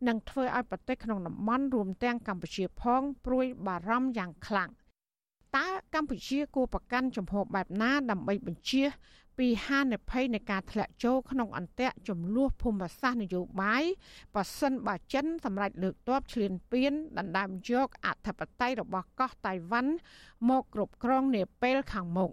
[0.08, 4.70] និងធ្វើឲ្យប្រទេសក្នុងតំបន់រួមទាំងកម្ពុជាផងព្រួយបារម្ភយ៉ាងខ្លាំង
[5.56, 8.82] តើកម្ពុជាគួរប្រកាន់ជំហរបែបណាដើម្បីបញ្ជា
[9.39, 13.85] ពីហានិភ័យនៃការធ្លាក់ចូលក្នុងអន្ទាក់ចំនួនភូមិសាស្ត្រនយោបាយ
[14.35, 19.93] ប៉ះសិនបើចិនសម្រេចលើកទ័ពឈ្លានពានដណ្ដើមយកអធិបតេយ្យរបស់កោះតៃវ៉ាន់
[20.49, 22.30] មកគ្រប់គ្រងនាពេលខាងមុខ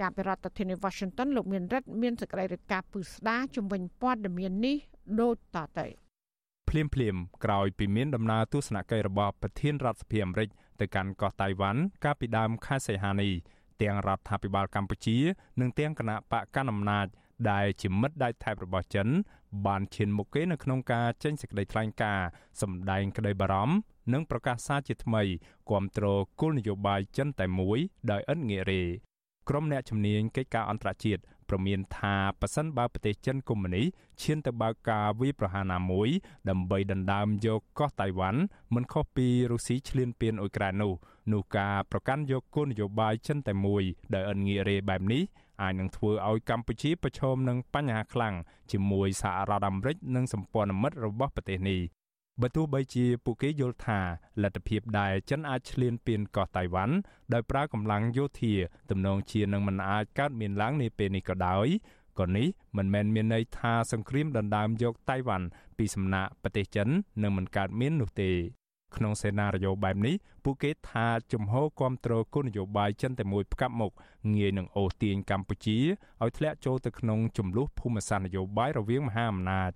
[0.00, 4.76] ចាប់ពីរដ្ឋធានី Washington លោកមានរិទ្ធមានសេចក្តីរាយការណ៍ពឹស្ដាជំវិញព័ត៌មាននេះ
[5.20, 5.86] ដូចតទៅ
[6.70, 10.48] ភ្លាមភ្លាមក្រោយពីមានដំណើរទស្សនកិច្ចរបស់ប្រធានរដ្ឋសភាអាមេរិក
[10.80, 13.32] ទៅកាន់កោះតៃវ៉ាន់កាលពីដើមខែសីហានេះ
[13.82, 15.18] ទាំងរដ្ឋាភិបាលកម្ពុជា
[15.60, 17.06] និងទាំងគណៈបកកណ្ដាលអំណាច
[17.50, 19.08] ដែលជាមិត្តដៃថែបរបស់ចិន
[19.66, 22.28] បានឈានមុខគេនៅក្នុងការចេញសេចក្តីថ្លែងការណ៍
[22.60, 23.76] សម្ដែងក្តីបារម្ភ
[24.12, 25.22] និងប្រកាសសារជាថ្មី
[25.70, 26.06] គាំទ្រ
[26.40, 27.78] គោលនយោបាយចិនតែមួយ
[28.10, 28.82] ដោយឥតងាករេ
[29.48, 33.82] ក្រុមអ្នកជំនាញកិច្ចការអន្តរជាតិ ប្រមានថាប៉ះសិនបើប្រទេសចិនកុម្មុយនី
[34.22, 36.08] ឈានទៅបើកការវាយប្រហារណាមួយ
[36.48, 38.40] ដើម្បីដណ្ដើមយកកោះតៃវ៉ាន់
[38.74, 40.92] មិនខុសពីរុស្ស៊ីឈ្លានពានអ៊ុយក្រែននោះ
[41.32, 43.82] នោះការប្រកាន់យកគោលនយោបាយចិនតែមួយ
[44.14, 45.22] ដែលអិនងាករេបែបនេះ
[45.62, 48.34] អាចនឹងធ្វើឲ្យកម្ពុជាប្រឈមនឹងបញ្ហាខ្លាំង
[48.72, 51.80] ជាមួយសហរដ្ឋអាមេរិកនិងសម្ព័ន្ធមិត្តរបស់ប្រទេសនេះ
[52.42, 54.00] បើទោះបីជាពួកគេយល់ថា
[54.42, 56.94] លទ្ធភាពដែលចិនអាចឈ្លានពានកោះតៃវ៉ាន់
[57.32, 58.54] ដោយប្រើកម្លាំងយោធា
[58.90, 61.66] ទំនងជានឹងមិនអាចកើតមានឡើងនាពេលនេះក៏ដោយ
[62.20, 65.46] ក៏នេះមិនមែនមានន័យថាសង្គ្រាមដណ្ដើមយកតៃវ៉ាន់
[65.78, 66.88] ពីសំណាក់ប្រទេសចិន
[67.22, 68.30] នឹងមិនកើតមាននោះទេ
[68.96, 70.14] ក្នុងសេណារីយ៉ូបែបនេះ
[70.44, 73.92] ពួកគេថាជំហរគ្រប់គ្រងគោលនយោបាយចិនតែមួយផ្កាប់មុខ
[74.34, 75.78] ងាយនឹងអូសទាញកម្ពុជា
[76.22, 79.72] ឲ្យធ្លាក់ចូលទៅក្នុងចំនួនភូមិសាស្ត្រនយោបាយរវាងមហាអំណាច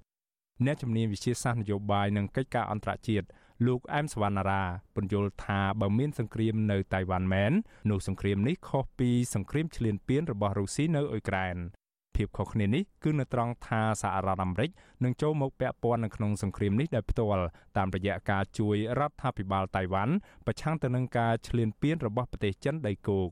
[0.65, 3.27] អ្នកជំនាញវិជាសាស្ត្រនយោបាយនិងកិច្ចការអន្តរជាតិ
[3.67, 4.63] លោកអែមសវណ្ណារា
[4.95, 7.53] ពន្យល់ថាបើមានសង្គ្រាមនៅតៃវ៉ាន់មែន
[7.91, 11.57] នោះសង្គ្រាមនេះខុសពីសង្គ្រាមឈ្លានពានរបស់រុស្ស៊ីនៅអ៊ុយក្រែន
[12.17, 14.71] ភាពខុសគ្នានេះគឺនៅត្រង់ថាសហរដ្ឋអាមេរិក
[15.05, 17.45] នឹងចូលមកពាក់ព័ន្ធនៅក្នុងសង្គ្រាមនេះដោយផ្ទាល់
[17.77, 20.15] តាមរយៈការជួយរដ្ឋាភិបាលតៃវ៉ាន់
[20.47, 23.29] ប្រឆាំងទៅនឹងការឈ្លានពានរបស់ប្រទេសចិនដីគោក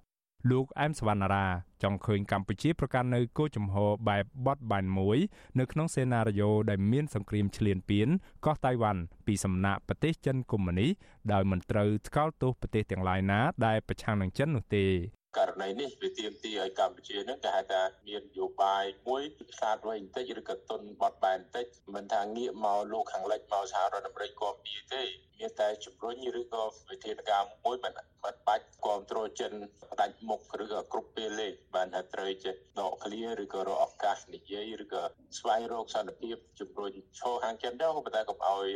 [0.51, 1.47] លោកអែមសវណ្ណារា
[1.83, 5.19] ចង់ឃើញកម្ពុជាប្រកាន់នៅគោលជំហរបែបបត់បែនមួយ
[5.59, 8.09] នៅក្នុងសេណារីយ៉ូដែលមានសង្គ្រាមឈ្លានពាន
[8.45, 10.89] កោះតៃវ៉ាន់ពីសំណាក់ប្រទេសចិនកុម្មុយនី
[11.33, 14.91] ដោយមិនត្រូវថ្កោលទោសប្រទេសទាំងឡាយណាដែលប្រឆាំងនឹងចិននោះទេក
[15.26, 15.26] រ
[15.63, 19.23] ណីនេះវាទាមទារឲ្យកម្ពុជានឹងគេហៅថាមាននយោបាយមួយ
[19.55, 25.03] ខ្លាតវែងបន្តិចឬក៏ទុនបត់បែនបន្តិចមិនថាងាកមកលោកខាងលិចមកសហរដ្ឋអាមេរិកគាំពៀទេ
[25.39, 27.93] មានតែជំរុញឬក៏វិធានការមួយមិន
[28.25, 29.53] មិនបាច់គ្រប់គ្រងចិន
[29.93, 35.03] ផ្ដាច់មុខឬក៏គ្រប់ពេលលេបានថាត្រូវចេះដកឃ្លាឬក៏រកឱកាសនិយាយឬក៏
[35.39, 38.67] ស្វែងរកសន្តិភាពជំរុញឈរខាងចិនទៅប៉ុន្តែកុំឲ្យ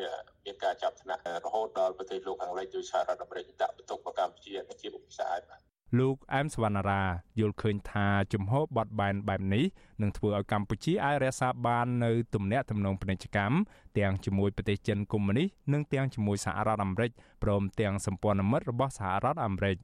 [0.45, 7.03] មានការចាប់ថ្នាក់រហូតដល់ប្រទេសលោកខាងលិចដោយសហរដ្ឋអាមេរិកដាក់បន្ទុកបកម្ពុជាជាឧបសគ្គបាទ លោកអែមសវណ្ណារា
[7.41, 9.65] យល់ឃើញថាជំហរបត់បែនបែបនេះ
[10.03, 13.57] នឹងធ្វើឲ្យកម្ពុជាអាចរក្សាបាននៅទំនាក់ទំនងពាណិជ្ជកម្ម
[13.99, 17.11] ទាំងជាមួយប្រទេសចិនកុម្មុយនីសនិងទាំងជាមួយសហរដ្ឋអាមេរិក
[17.43, 19.77] ព្រមទាំងសម្ព័ន្ធមិត្តរបស់សហរដ្ឋអាមេរិក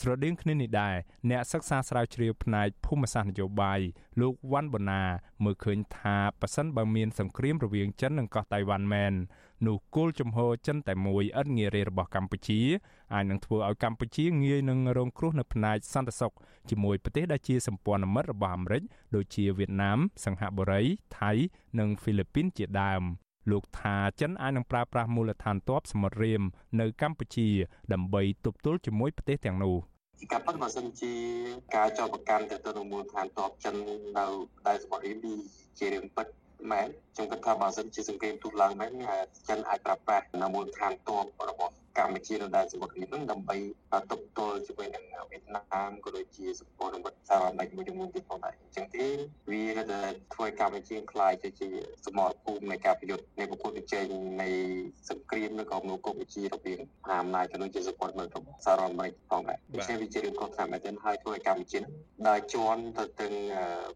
[0.00, 0.96] ស្រដៀងគ្នានេះដែរ
[1.30, 3.80] អ្នកសិក្សាស្រាវជ្រាវផ្នែកភូមិសាស្ត្រនយោបាយ
[4.20, 5.02] លោកវ៉ាន់បូណា
[5.44, 9.14] មើលឃើញថាប៉ះសិនបើមានសង្គ្រាមរវាងចិននិងកោះតៃវ៉ាន់មែន
[9.66, 12.60] នោះគោលជំហរចិនតែមួយឥតងារេរបស់កម្ពុជា
[13.14, 16.32] អាចនឹងធ្វើឲ្យកម្ពុជាងាយនឹងរងគ្រោះនៅផ្នែកសន្តិសុខ
[16.70, 18.82] ជាមួយប្រទេសដែលជាសម្ព័ន្ធមិត្តរបស់អាមេរិក
[19.14, 20.82] ដូចជាវៀតណាម សិង្ហបុរី
[21.18, 21.32] ថៃ
[21.78, 23.02] និងហ្វីលីពីនជាដើម
[23.50, 26.42] លោកថាចិនអាចនឹងប្រើប្រាស់មូលដ្ឋានទ័ពសមុទ្ររៀម
[26.80, 27.48] នៅកម្ពុជា
[27.92, 29.76] ដើម្បីទប់ទល់ជាមួយប្រទេសទាំងនោះ
[30.20, 31.12] ជាការពិតបើសិនជា
[31.76, 33.74] ការចោទប្រកាន់ទៅទៅមូលដ្ឋានទ័ពចិន
[34.18, 34.26] នៅ
[34.66, 35.38] ដែនសមុទ្ររៀមនេះ
[35.78, 36.26] ជារឿងពិត
[36.70, 38.90] មែនខ្ញុំគិតថាបើសិនជាសង្គ្រាមទូឡើងមែន
[39.48, 43.56] ចិនអាចប្រើប្រាស់នៅមូលដ្ឋានទ័ពរបស់ កម្ពុជានៅដែនសមុទ្រនេះនឹងដើម្បី
[44.10, 49.06] ទប់ទល់ជាមួយនឹងវៀតណាមក៏ដូចជាសម្ព័ន្ធមិត្តសហរដ្ឋអាមេរិកមួយចំនួនទៀតផងដែរអញ្ចឹងទេ
[49.50, 51.68] វាដែលធ្វើកម្ពុជាខ្លាយទៅជា
[52.06, 54.06] សមរភូមិនៃការប្រយុទ្ធនៃប្រកួតប្រជែង
[54.42, 54.48] នៃ
[55.10, 61.78] សង្គ្រាមនៅក្នុងកម្ពុជារវាងមហាអំណាចក៏ដូចជាសម្ព័ន្ធមិត្តរបស់សហរដ្ឋអាមេរិកផងដែរដូច្នេះវាជារឿងខុសតាមមែនទែនហើយធ្វើឲ្យកម្ពុជា
[62.28, 63.34] ដើរជន់ទៅទាំង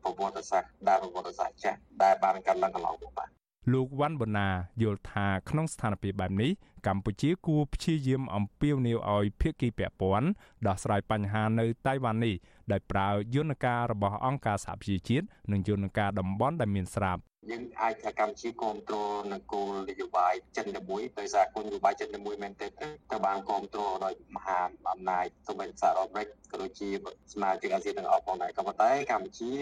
[0.03, 3.31] ប្រវត្តិសាស្ត្រដែលប្រវត្តិសាស្ត្រចាស់ដែលបានកើតឡើងកន្លងមកបាទ
[3.73, 4.49] លោកវ៉ាន់បូណា
[4.83, 6.51] យល់ថាក្នុងស្ថានភាពបែបនេះ
[6.87, 10.29] កម្ពុជាគួរព្យាយាមអំពាវនាវឲ្យភាគីពាក់ព័ន្ធ
[10.67, 12.35] ដោះស្រាយបញ្ហានៅតៃវ៉ាន់នេះ
[12.73, 24.61] ដោយប្រើយន្តការរបស់អង្គការសហប្រជាជាតិនិងយន្តការតំបន់ដែលមានស្រាប់ យើងអាចថាកម្ពុជាគ្រប់គ្រងនៅគោលនយោបាយចិនតែមួយដោយសារគោលនយោបាយចិនតែមួយមែនទេត្រូវបានគ្រប់គ្រងដោយមហា
[24.93, 26.89] អំណាចសម្រាប់សហរដ្ឋអាមេរិកក៏ដូចជា
[27.33, 29.53] សមាជិកអាស៊ានទាំងអស់ផងដែរក៏ប៉ុន្តែកម្ពុជា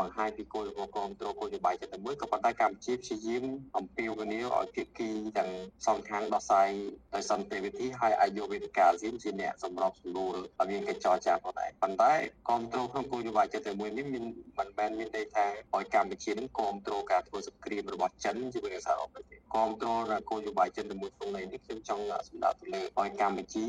[0.00, 1.10] បង្ហាញពីគោលគ្រប់គ្រង
[1.40, 3.44] គោលនយោបាយចិនតែមួយក៏ប៉ុន្តែកម្ពុជាព្យាយាម
[3.78, 5.50] អំពាវនាវឲ្យភាគីទាំង
[5.86, 6.70] សងខាងដោះស្រាយ
[7.14, 12.12] ដោយសន្តិវិធីហើយអាចយកវេទិកាអាស៊ានជាអ្នកសម្របសម្រួលឲ្យមានកិច្ចចរចាផងដែរប៉ុន្តែ
[12.48, 14.24] គ្រប់គ្រងក្នុងគោលនយោបាយចិនតែមួយនេះមាន
[14.58, 23.66] មិនមែនមានន័យថាឲ្យកម្ពុជានឹងគ្រប់គ្រងការធ្វើសង្គ្រាមរបស់ចិនជាមួយនឹងសហរដ្ឋអាមេរិកគ្រប់គ្រងគោលនយោបាយចិនជាមួយក្នុងនេះខ្ញុំចង់សម្ដៅទៅលើឲ្យកម្ពុជា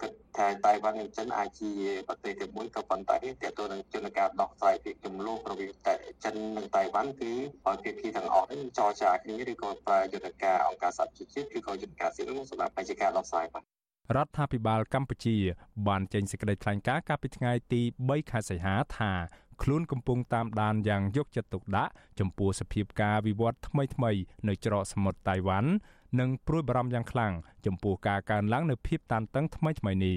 [0.00, 1.70] គិតថាតៃវ៉ាន់និងចិនអាចជា
[2.08, 5.94] ប្រទេសទីមួយក៏ប៉ុន្តែតើតើនឹងជនការដោះស្រាយពីចំនួនរវាងតែ
[6.24, 7.32] ចិននិងតៃវ៉ាន់គឺ
[7.66, 13.64] ឲ្យភាគីទាំងអស់នេះចរចាគ្នាឬក៏ប្រើយន្តការអង្គការសហប្រជាជាតិឬក៏យន្តការស៊ីវិលសម្រាប់បញ្ជាការដោះស្រាយបាទ
[14.16, 15.36] រដ្ឋាភិបាលកម្ពុជា
[15.88, 19.12] បានចេញសេចក្តីថ្លែងការណ៍កាលពីថ្ងៃទី3ខែសីហាថា
[19.62, 24.10] ខ្លួនកំពុងតាមដានយ៉ាងយកចិត្តទុកដាក់ចំពោះសភាពការវិវត្តថ្មីថ្មី
[24.48, 25.70] នៅច្រកសមុទ្រតៃវ៉ាន់
[26.20, 27.32] និងព្រួយបារម្ភយ៉ាងខ្លាំង
[27.66, 30.16] ចំពោះការកើនឡើងនៃភាពតានតឹងថ្មីថ្មីនេះ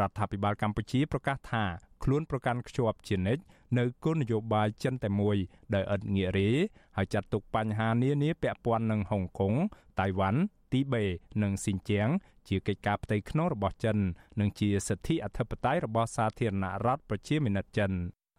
[0.00, 1.64] រដ្ឋាភិបាលកម្ពុជាប្រកាសថា
[2.04, 3.42] ខ្លួនប្រកាន់ខ្ជាប់ជានិច្ច
[3.78, 5.36] នៅគោលនយោបាយចិនតែមួយ
[5.74, 6.50] ដោយឥតងាករេ
[6.96, 9.54] ហើយចាត់ទុកបញ្ហានានាពាក់ព័ន្ធនឹងហុងកុង
[10.00, 10.40] តៃវ៉ាន់
[10.72, 11.04] ទីបេ
[11.42, 12.08] និងស៊ីនជៀង
[12.48, 13.96] ជាកិច្ចការផ្ទៃក្នុងរបស់ចិន
[14.40, 17.92] និងជាសិទ្ធិអធិបតេយ្យរបស់សាធារណរដ្ឋប្រជាមានិតចិន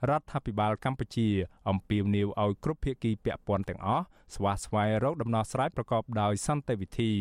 [0.09, 1.27] រដ្ឋាភិបាលកម្ពុជា
[1.69, 4.03] អំពាវនាវឲ្យគ្រប់ភាគីពាក់ព័ន្ធទាំងអស់
[4.35, 7.11] ស្វាស្វែងរកដំណោះស្រាយប្រកបដោយសន្តិវិធី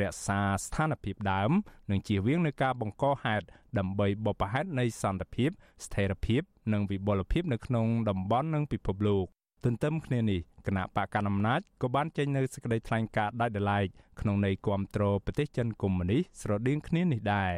[0.00, 1.50] រក្សាស្ថានភាពដើម
[1.90, 3.44] និងជៀសវាងនឹងការបង្កហេតុ
[3.78, 5.50] ដើម្បីបបផហេតុនៃសន្តិភាព
[5.84, 9.26] ស្ថិរភាព និងវិបុលភាពនៅក្នុងតំបន់និងពិភពលោក
[9.64, 13.82] ទន្ទឹមគ្នានេះគណៈបកកណ្ដាលអំណាចក៏បានចេញនៅសេចក្តីថ្លែងការណ៍ដាច់ដライ
[14.20, 17.52] ក្នុងន័យគាំទ្រប្រទេសចិនកុម្មុយនីសស្រដៀងគ្នានេះដែរ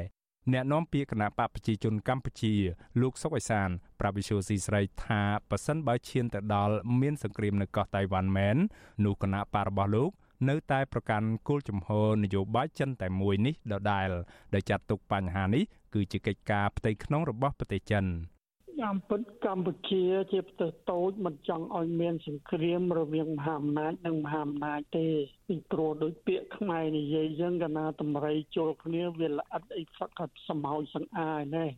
[0.52, 2.54] អ្នកនាំពាក្យគណៈបកប្រជាជនកម្ពុជា
[3.00, 3.68] លោកសុកអេសាន
[4.00, 8.56] ប្រាប់វិសុយស៊ីស្រីថាប៉ះសិនបើឈានទៅដល់មានសង្គ្រាមនៅកោះតៃវ៉ាន់មែន
[9.04, 10.10] នោះគណៈបករបស់លោក
[10.48, 14.08] នៅតែប្រកាន់គោលជំហរនយោបាយចិនតែមួយនេះដដែល
[14.54, 15.64] ដែលចាត់ទុកបញ្ហានេះ
[15.94, 18.04] គឺជាកិច្ចការផ្ទៃក្នុងរបស់ប្រទេសចិន។
[18.82, 25.06] តាមពិតកម្ពុជាជាប្រទេសតូចមិនចង់ឲ្យមានសង្គ្រាមរវាងមហាអំណាចនិងមហាអំណាចទេ
[25.48, 31.70] ពីព្រោះដោយពាក្យខ្មែរនិយាយយើងកណាតម្រៃជុលគ្នាវាល្អិតអីហ្វឹកក៏សម្ោចសង្អាយដែរ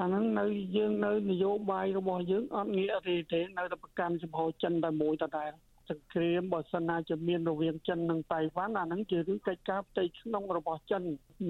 [0.00, 0.46] អាហ្នឹងនៅ
[0.76, 5.50] យើងនៅនយោបាយរបស់យើងអត់ងាកទេទេនៅតែប្រកាន់ចំហចិនតែមួយដដែល
[5.92, 11.02] សង្គ្រាមបើសិនណាជាមានរវាងចិននិងតៃវ៉ាន់អាហ្នឹងជារឿងកិច្ចការផ្ទៃក្នុងរបស់ចិន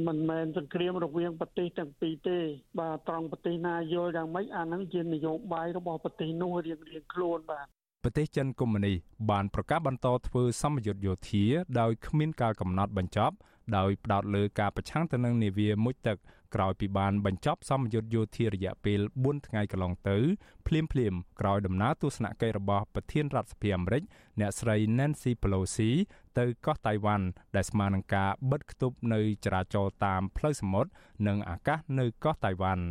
[0.06, 2.38] មិនមែនសង្គ្រាមរវាងប្រទេសទាំងពីរទេ
[2.78, 7.66] បាទត្រង់ប្រទេសណាយល់យ៉ាងម៉េចអាហ្នឹងជានយោបាយរបស់ប្រទេសនោះរៀងរៀងខ្លួនបាទ
[8.04, 8.96] ប្រទេសចិនកុម្មុយនីស
[9.30, 11.44] បានប្រកាសបន្តធ្វើសម្ពយុទ្ធយោធា
[11.80, 13.34] ដោយគ្មានកាលកំណត់បញ្ចប់
[13.76, 16.18] ដោយផ្ដោតលើការប្រឆាំងទៅនឹងនាវាមុជទឹក
[16.54, 20.18] ក្រោយពីបានបញ្ចប់សម្ពយុទ្ធយោធារយៈពេល4ថ្ងៃកន្លងទៅ
[20.66, 24.02] ភ្លាមភ្លាមក្រោយដំណើរទស្សនកិច្ចរបស់ប្រធានរដ្ឋសភាអាមេរិក
[24.40, 25.90] អ្នកស្រី Nancy Pelosi
[26.38, 30.90] ទៅកោះតៃវ៉ាន់ដែលស្មើនឹងការបិទគប់នៅចរាចរណ៍តាមផ្លូវសមុទ្រ
[31.26, 32.84] និងអាកាសនៅកោះតៃវ៉ាន់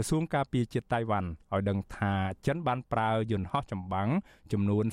[0.00, 2.12] ក្រសួងការពារជាតិតៃវ៉ាន់ឲ្យដឹងថា
[2.46, 4.08] ចិនបានប្រើយន្តហោះចម្បាំង
[4.52, 4.84] ចំនួន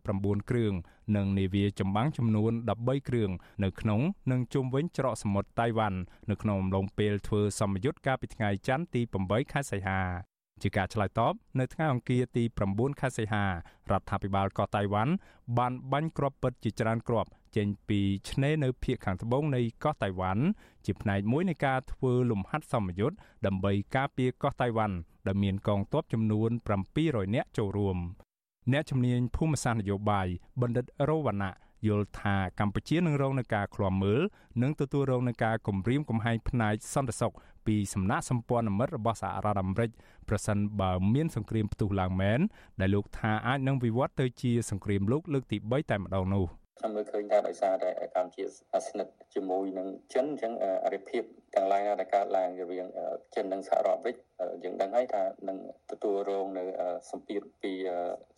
[0.00, 0.72] 39គ្រឿង
[1.16, 3.30] និងនាវាចម្បាំងចំនួន13គ្រឿង
[3.64, 4.00] នៅក្នុង
[4.30, 5.98] និងជុំវិញច្រកសមុទ្រតៃវ៉ាន់
[6.30, 10.00] នៅក្នុងអំឡុងពេលធ្វើសម្ពយុទ្ធកាលពីថ្ងៃច័ន្ទទី8ខែសីហា
[10.62, 13.50] ជាការឆ្លើយតបនៅថ្ងៃអង្គារទី9ខែសីហារ
[14.00, 15.12] ដ្ឋាភិបាលកោះតៃវ៉ាន់
[15.58, 18.00] បានបាញ់គ្រាប់ពិតជាច្រើនគ្រាប់ ចេញពី
[18.30, 20.44] ឆ្នេរនៅភាគខាងត្បូងនៃកោះតៃវ៉ាន់
[20.84, 24.96] ជាផ្នែកមួយនៃការធ្វើលំហាត់សម្ពយុទ្ធដើម្បីការពារកោះតៃវ៉ាន់
[25.26, 26.50] ដែលមានកងទ័ពចំនួន
[26.92, 27.98] 700នាក់ចូលរួម
[28.72, 30.28] អ្នកជំនាញភូមិសាស្ត្រនយោបាយ
[30.60, 31.54] បណ្ឌិតរវណ្ណៈ
[31.86, 34.20] យល់ថាកម្ពុជានឹងរងនឹងការឃ្លាំមើល
[34.62, 37.32] និងទទួលរងនឹងការគំរាមកំហែងផ្នែកសន្តិសុខ
[37.66, 39.90] ពីសំណាក់សម្ព័ន្ធមិត្តរបស់សហរដ្ឋអាមេរិក
[40.28, 42.40] ប្រសិនបើមានសង្គ្រាមផ្ទុះឡើងមែន
[42.80, 46.46] ដែលលោកថាអាចនឹងវិវត្តទៅជាសង្គ្រាមលោកលើកទី3តែម្ដងនោះ។
[46.78, 48.44] ខ្ញុំមើលឃើញថាដោយសារតែកម្ពុជា
[48.86, 50.52] ស្និទ្ធជាមួយនឹងចិនអញ្ចឹង
[50.84, 51.22] អរិភាព
[51.54, 52.86] ទាំងឡាយដែលកើតឡើងរវាង
[53.34, 54.16] ចិននិងសហរដ្ឋអាមេរិក
[54.64, 55.58] យើងដឹងហើយថានឹង
[55.90, 56.64] ទទួលរងនៅ
[57.10, 57.72] សម្ពាធពី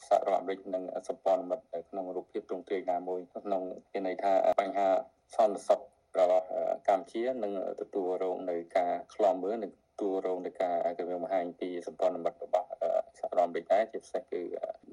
[0.09, 3.63] សហរដ្ឋអាមេរិកនិងសម្ព័ន្ធមិត្តក្នុងរូបភាពទ្រង់ទ្រាយណាមួយក្នុង
[3.93, 4.89] មានន័យថាបញ្ហា
[5.35, 5.81] សន្តិសុខ
[6.19, 6.47] របស់
[6.89, 12.69] កម្ពុជានឹងទទួលរងនៅការខ្លំមើលនិង ទួលរងនៃការគម្រាមកំហែងពីសម្ព័ន្ធមិត្តរបស់
[13.19, 14.43] សហរដ្ឋអាមេរិកដែរជាពិសេសគឺ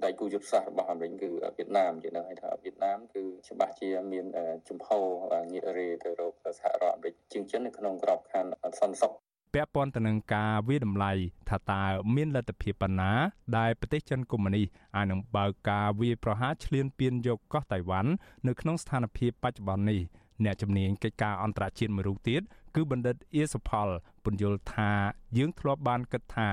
[0.04, 4.26] ដៃគូយុទ្ធសាស្ត្ររបស់អាមេរិកគឺវៀតណាមជានឹងឲ្យថាវៀតណាមគឺច្បាស់ជាមាន
[4.70, 4.90] ជំហ
[5.34, 9.14] រងាករេទៅរកសហរដ្ឋអាមេរិកជាងចិននៅក្នុងក្របខ័ណ្ឌសន្តិសុខ
[9.54, 11.12] ពាក់ព័ន្ធទៅនឹងការវាតម្លៃ
[11.50, 11.84] ថាតើ
[12.16, 13.12] មានលទ្ធភាពប៉ុណ្ណា
[13.58, 18.12] ដែលប្រទេសចិនកុម្មុយនីសអាចនឹងបើកការវាប្រហារឈ្លានពានយកកោះតៃវ៉ាន់
[18.48, 20.02] នៅក្នុងស្ថានភាពបច្ចុប្បន្ននេះ
[20.44, 22.42] អ្នកជំនាញកិច្ចការអន្តរជាតិមួយរូបទៀត
[22.76, 23.90] គឺបណ្ឌិតអៀសផល
[24.24, 24.92] ពន្យល់ថា
[25.38, 26.50] យើងធ្លាប់បានគិតថា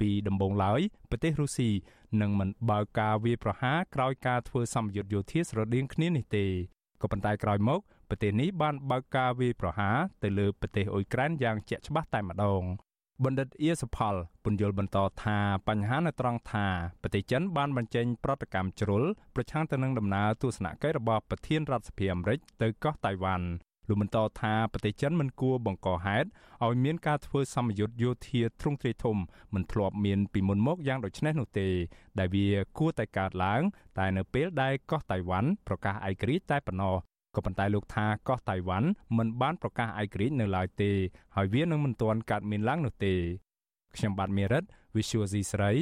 [0.00, 1.70] ពីដំបូងឡើយប្រទេសរុស្ស៊ី
[2.20, 6.46] នឹងមិនបើកការវាយប្រហារក្រោយការធ្វើសម្ពយុទ្ធយោធាស្រដៀងគ្នានេះទេ
[7.02, 12.62] ក៏ប៉ុន្តែក្រោយមកប្រទេសនេះបានបើកការវាយប្រហារទៅលើប្រទេសអ៊ុយក្រែនយ៉ាងជាក់ច្បាស់តែម្ដង
[13.24, 14.14] បណ្ឌិតអៀសផល
[14.44, 16.66] ពន្យល់បន្តថាបញ្ហានៅត្រង់ថា
[17.02, 19.02] ប្រទេសចិនបានបញ្ចេញប្រតិកម្មជ្រុល
[19.34, 23.46] ប្រឆាំងទៅនឹងដំណើរទស្សនកិច្ចរបស់ប្រធានរដ្ឋសភាអាមេរិកទៅកោះតៃវ៉ាន់
[23.90, 26.28] លោកបន្តថាប្រទេសចិនមិនគួរបង្កហេតុ
[26.64, 29.16] ឲ្យមានការធ្វើសម្ពយុទ្ធយោធាទ្រង់ទ្រាយធំ
[29.54, 31.68] មិនធ្លាប់មានពីមុនមកយ៉ាងដូចនេះនោះទេ
[32.18, 33.62] ដែលវាគួរតែកើតឡើង
[33.98, 36.94] តែនៅពេលដែលកោះតៃវ៉ាន់ប្រកាសឯករាជ្យតែប៉ុណ្ណោះ
[37.36, 40.90] ក៏ប៉ុន្តែលោកថាកោះតៃវ៉ាន់មិនបានប្រកាសឯករាជ្យនៅឡើយទេ
[41.36, 43.14] ហើយវានឹងមិនទាន់កើតមានឡើងនោះទេ
[43.96, 44.64] ខ្ញុំបាទមេរិត
[44.96, 45.72] Visual C ស្រី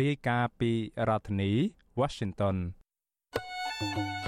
[0.00, 0.70] រាយការណ៍ពី
[1.08, 1.50] រដ្ឋធានី
[2.00, 2.56] Washington
[3.80, 4.23] thank you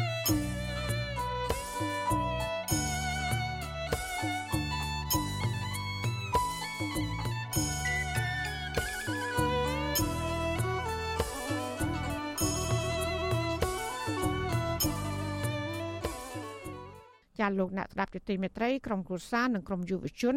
[17.47, 20.37] ចាលោកអ្នកស្ដាប់ជាទីមេត្រីក្រុមគ្រួសារនិងក្រុមយុវជន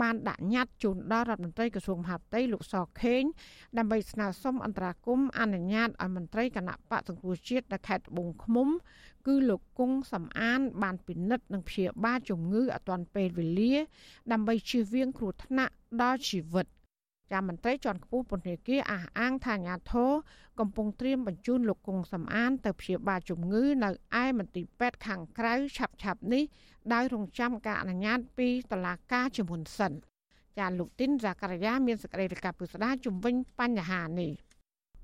[0.00, 3.22] បានដាក់ញត្តិជូនដល់រដ្ឋមន្ត្រីក្រសួងមហាផ្ទៃលោកសខេង
[3.78, 8.68] ដើម្បីស្នើសុំអន្តរាគមន៍អនុញ្ញាតឲ្យមន្ត្រីគណៈបកសង្គ្រោះជាតិនៅខេត្តត្បូងឃ្មុំ
[9.26, 13.74] គឺលោកគង់សំអាន បានពិនិត្យនិងព្យាបាលជំងឺអត់ទាន់ពេលវេលា
[14.32, 16.66] ដើម្បីជៀសវាងគ្រោះថ្នាក់ដល់ជីវិត
[17.32, 20.10] ចាមន្ត្រីជាន់ខ្ពស់ពន្ធនាគារអះអាងថាអាញាធរ
[20.60, 23.90] កំពុងត្រៀមបញ្ជូនលោកគង់សំអាន ទៅព្យាបាលជំងឺនៅ
[24.22, 26.44] ឯមន្ទីរពេទ្យខាងក្រៅឆាប់ឆាប់នេះ
[26.92, 29.92] ដោយរងចាំការអនុញ្ញាតពីតុលាការជាមុនសិន
[30.58, 34.32] ចាលោកទីនសាករាយាមានសេចក្តីរាយការណ៍ពុស្ដាជំវិញបញ្ហានេះ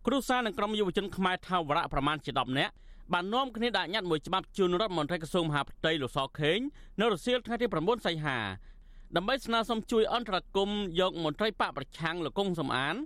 [0.06, 2.72] គ្រូសានិងក្រុមយុវជនខ្មែរថាវរៈប្រមាណជា10នាក់
[3.12, 6.58] បាននាំគ្នាដាក់ញត្តិមួយច្បាប់ជូនរដ្ឋមន្ត្រីក្រសួងមហាផ្ទៃលោកសខេង
[7.00, 8.38] នៅរសៀលថ្ងៃទី9សីហា
[9.16, 12.96] ដើម្បីស្នើសុំជួយអន្តរាគមន៍យកមន្ត្រីបកប្រឆាំងលោកកុងសំអាន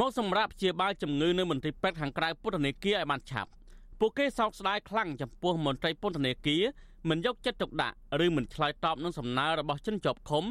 [0.00, 3.50] មកសម្រាប់ព្យាបាលជំងឺនៅមន្ទីរពេទ្យខាងក្រៅពុទ្ធនេគារឲ្យបានឆាប់
[3.98, 6.62] ពួកគេសោកស្ដាយខ្លាំងចំពោះមន្ត្រីពន្ធនាគារ
[7.08, 10.44] មិនយកចិត្តទុកដាក់ឬមិនឆ្លើយតបនឹងសំណើរបស់ជនជាប់ឃុំ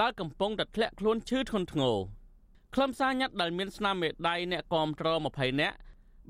[0.00, 1.96] ដែលកំពុងតែធ្លាក់ខ្លួនឈឺធ្ងន់ធ្ងរ
[2.74, 5.76] ខ្លឹមសារញត្តិដែលមានស្នាមមេដៃអ្នកគាំទ្រ20នាក់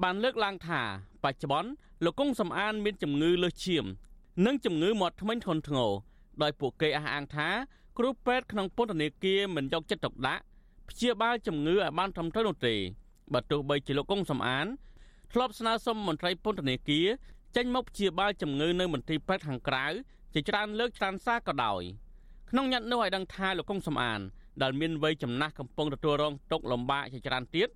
[0.03, 0.81] បានលើកឡើងថា
[1.25, 1.71] បច្ចុប្បន្ន
[2.05, 3.85] លោកកុងសំអានមានជំងឺលើសឈាម
[4.47, 5.91] និងជំងឺមាត់ធ្មេញធ្ងន់ធ្ងរ
[6.43, 7.49] ដោយពួកគេអះអាងថា
[7.99, 10.43] គ្រូពេទ្យក្នុងពន្ធនាគារមិនយកចិត្តទុកដាក់
[10.89, 12.75] ព្យាបាលជំងឺឲ្យបានត្រឹមត្រូវនោះទេ
[13.33, 14.67] បើទោះបីជាលោកកុងសំអាន
[15.33, 17.07] ធ្លាប់ស្នើសុំមន្ត្រីពន្ធនាគារ
[17.57, 19.87] ចេញមកព្យាបាលជំងឺនៅមន្ទីរពេទ្យខាងក្រៅ
[20.35, 21.83] ជាច្រើនលើកច្រើនសារក៏ដោយ
[22.51, 24.21] ក្នុងញត្តិនោះឲ្យដឹងថាលោកកុងសំអាន
[24.63, 27.69] ដែលមានវ័យចំណាស់កំពុងទទួលរងទុក្ខលំបាកជាច្រើនទៀត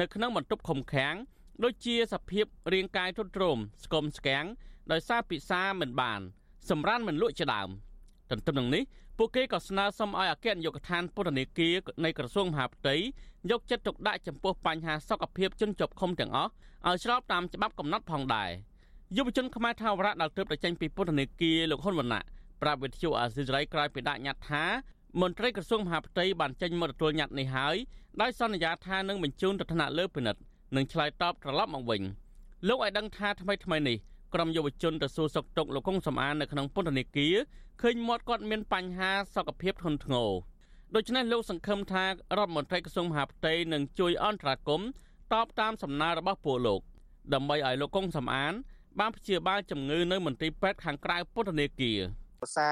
[0.00, 1.14] នៅក្នុងបន្ទប់ឃុំឃាំង
[1.64, 4.44] ដូចជាសភាពរាងកាយទ្រុឌទ្រោមស្គមស្គាំង
[4.92, 6.20] ដោយសារពិសាមិនបាន
[6.70, 7.68] សម្រានមិនលក់ជាដើម
[8.30, 8.82] ទន្ទឹមនឹងនេះ
[9.18, 12.94] ពួកគេក៏ស្នើសុំឲ្យអគ្គនាយកដ្ឋានពន្ធនាគារនៃក្រសួងមហាផ្ទៃ
[13.50, 16.50] យកចិត្តទុកដាក់ចំពោះបញ្ហាសុខភាពជនជាប់ឃុំទាំងអស់
[16.86, 18.50] ឲ្យស្របតាមច្បាប់កំណត់ផងដែរ
[19.16, 22.22] យុវជនខ្មែរថាវរៈដែលទើបតែចេញពីពន្ធនាគារលោកហ៊ុនវណ្ណៈ
[22.62, 24.64] ប្រាប់វិទ្យុអាស៊ីសេរីក្រោយពីដាក់ញត្តិថា
[25.20, 27.76] មន្ត្រីក្រសួងមហាផ្ទៃបានចេញមកទទួលញត្តិនេះហើយ
[28.20, 30.40] ដោយសន្យាថានឹងបញ្ជូនទៅថ្នាក់លើពិនិត្យ
[30.76, 32.02] និងឆ្លើយតបត្រឡប់មកវិញ
[32.68, 33.96] លោកឲ្យដឹងថាថ្មីថ្មីនេះ
[34.34, 37.34] ក្រុមយុវជនទៅសួរសុខទុក្ខលោកកុងសំអាននៅក្នុងពន្ធនាគារ
[37.84, 40.30] ឃើញមាត់គាត់មានបញ្ហាសុខភាពធ្ងន់ធ្ងរ
[40.94, 44.88] ដូច្នេះលោកសង្ឃឹមថារដ្ឋមន្ត្រីក្រសួងមហាផ្ទៃនឹងជួយអន្តរាគមន៍
[45.32, 46.80] តបតាមសំណើរបស់ពលលោក
[47.34, 48.52] ដើម្បីឲ្យលោកកុងសំអាន
[48.98, 51.98] បានព្យាបាលជំងឺនៅមន្ទីរពេទ្យខាងក្រៅពន្ធនាគារ
[52.42, 52.70] ភាសា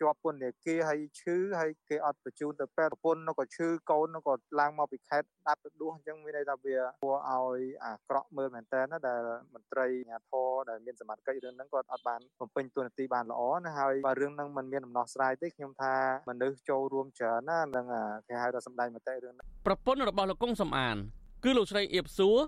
[0.00, 9.20] ជាប់ពន្ធនាគារហើយឈឺហើយគេអត់បញ្ជូនទៅពេទ្យប្រពន្ធនោះក៏ឈឺកូននោះក៏ឡើងមកពីខេត្តដាប់ទៅដួសអញ្ចឹងមានន័យថាវាគួរឲ្យអាក្រក់មើលមែនតើណាដែល
[9.54, 15.94] មន្ត្រីអាជ្ញាធរដែលមានសមត្ថកិច្ចរឿងហ្នឹងគាត់អត់បានបំពេញតួនាទីបានល្អណាហើយបើរឿងហ្នឹងมันមានដំណោះស្រាយទេខ្ញុំថា
[16.30, 17.86] មនុស្សចូលរួមច្រើនណានឹង
[18.28, 20.96] គេហៅថាសម្ដែងមតិរឿងហ្នឹងប្រពន្ធរបស់លោកកុងសំអាន
[21.44, 22.38] គឺលោកស្រីអៀបសួរ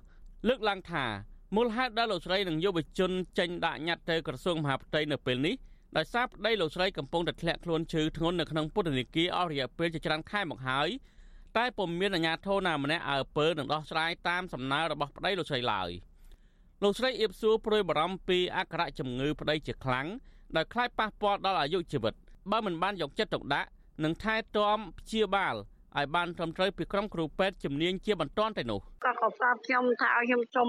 [0.49, 1.05] លើកឡើងថា
[1.57, 5.57] មូលហេតុដែលលោកស្រីនិងយុវជនចេញដាក់ញត្តិទៅក្រសួងមហាផ្ទៃនៅពេលនេះ
[5.97, 10.88] ដោយសារប្តីលោកស្រីកំពុងតែធ្លាក់ខ្លួនឈឺធ្ងន់នៅក្នុងពន្ធនាគារអស់រយៈពេលជាច្រើនខែមកហើយ
[11.57, 15.91] តែពុំមានអាជ្ញាធរណាម្នាក់អើពើនឹងដោះស្រាយតាមសំណើរបស់ប្តីលោកស្រីឡើយ
[16.82, 20.07] លោកស្រីអៀបសួរព្រួយបារម្ភពីអក្ខរជំងឺប្តីជាខ្លាំង
[20.57, 22.14] ដោយខ្លាចប៉ះពាល់ដល់អាយុជីវិត
[22.51, 23.68] បើមិនបានយកចិត្តទុកដាក់
[24.05, 25.55] និងថែទាំព្យាបាល
[25.99, 30.68] ឲ្យបានត្រឹមត្រូវពីក្រុមគ្រូពេទ្យជំនាញជាបន្ទាន់ទៅនោះក៏ក៏ប្រាប់ខ្ញុំថាឲ្យខ្ញុំសុំ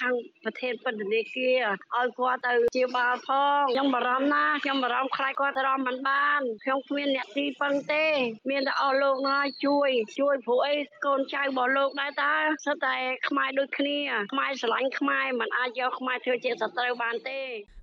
[0.00, 0.14] ខាង
[0.44, 1.62] ប្រធានពន្ធនាគារ
[1.96, 8.04] ឲ្យគាត់ទៅជាបាលផងខ្ញុំបារម្ភណាស់ខ្ញុំបារម្ភខ្លាចគាត់រំមិនបានខ្ញុំគ្មានអ្នកទីពឹងទេ
[8.50, 9.90] មានតែអស់លោកណាជួយ
[10.20, 12.32] ជួយព្រោះអីកូនចៅរបស់លោកដែរតើ
[12.66, 12.96] សិតតែ
[13.28, 13.98] ខ្មែរដូចគ្នា
[14.32, 17.40] ខ្មែរស្រឡាញ់ខ្មែរមិនអាចយកខ្មែរធ្វើជាសត្រូវបានទេ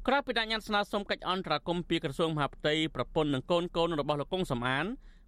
[0.08, 4.86] ក្រៅពីដាក់ញត្តិស្នើសុំកិច្ចអន្តរាគមន៍ពីក្រសួងមហាផ្ទៃប្រពន្ធនិងកូនកូនរបស់លោកកុងសំអាន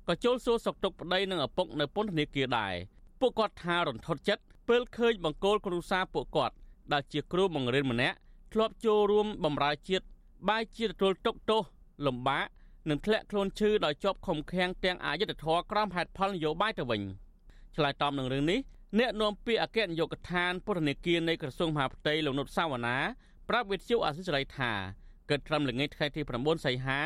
[0.07, 2.73] ក៏ចូលសួរសុខទុក្ខប្តីនិងឪពុកនៅពន្ធនាគារដែរ
[3.19, 6.55] ពួកគាត់ថារន្ធត់ចិត្តពេលឃើញបង្គោលគ្រួសារពួកគាត់
[6.93, 8.17] ដែលជាគ្រូបង្រៀនម្នាក់
[8.53, 10.05] ធ្លាប់ចូលរួមបម្រើជាតិ
[10.49, 11.61] បែរជាទទួលទុកទោស
[12.05, 12.45] លំបាក
[12.89, 17.01] និងធ្លាក់ខ្លួនឈឺដោយជាប់ឃុំឃាំងទាំងអយុធធរក្រមហេតុផលនយោបាយទៅវិញ
[17.75, 18.59] ឆ្លើយតបនឹងរឿងនេះ
[18.99, 22.97] អ្នកនាំពាក្យអគ្គនាយកដ្ឋានពន្ធនាគារនៃក្រសួងមហាផ្ទៃលោកនុតសាវណ្ណា
[23.49, 24.71] ប្រាប់វិទ្យុអសិរ័យថា
[25.29, 26.99] កិត្តត្រឹមល្ងាចថ្ងៃទី9សីហា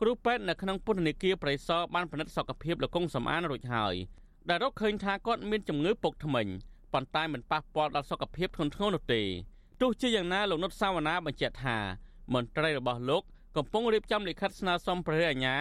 [0.00, 3.94] គ្រូពេទ្យនៅក្នុងពន្ធនាគារប្រៃសណបានពិនិត្យសុខភាពលោកកុងសំអានរួចហើយ
[4.48, 6.46] ដែលរកឃើញថាគាត់មានជំងឺពុកធ្មេញ
[6.92, 9.22] ប៉ុន្តែមិនប៉ះពាល់ដល់សុខភាពធ្ងន់ធ្ងរនោះទេ
[9.80, 11.76] ទោះជាយ៉ាងណាលោកនុតសាវណ្ណាបញ្ជាក់ថា
[12.34, 13.22] មន្ត្រីរបស់លោក
[13.56, 15.56] កំពុងរៀបចំលិខិតស្នើសុំព្រះរាជអាជ្ញា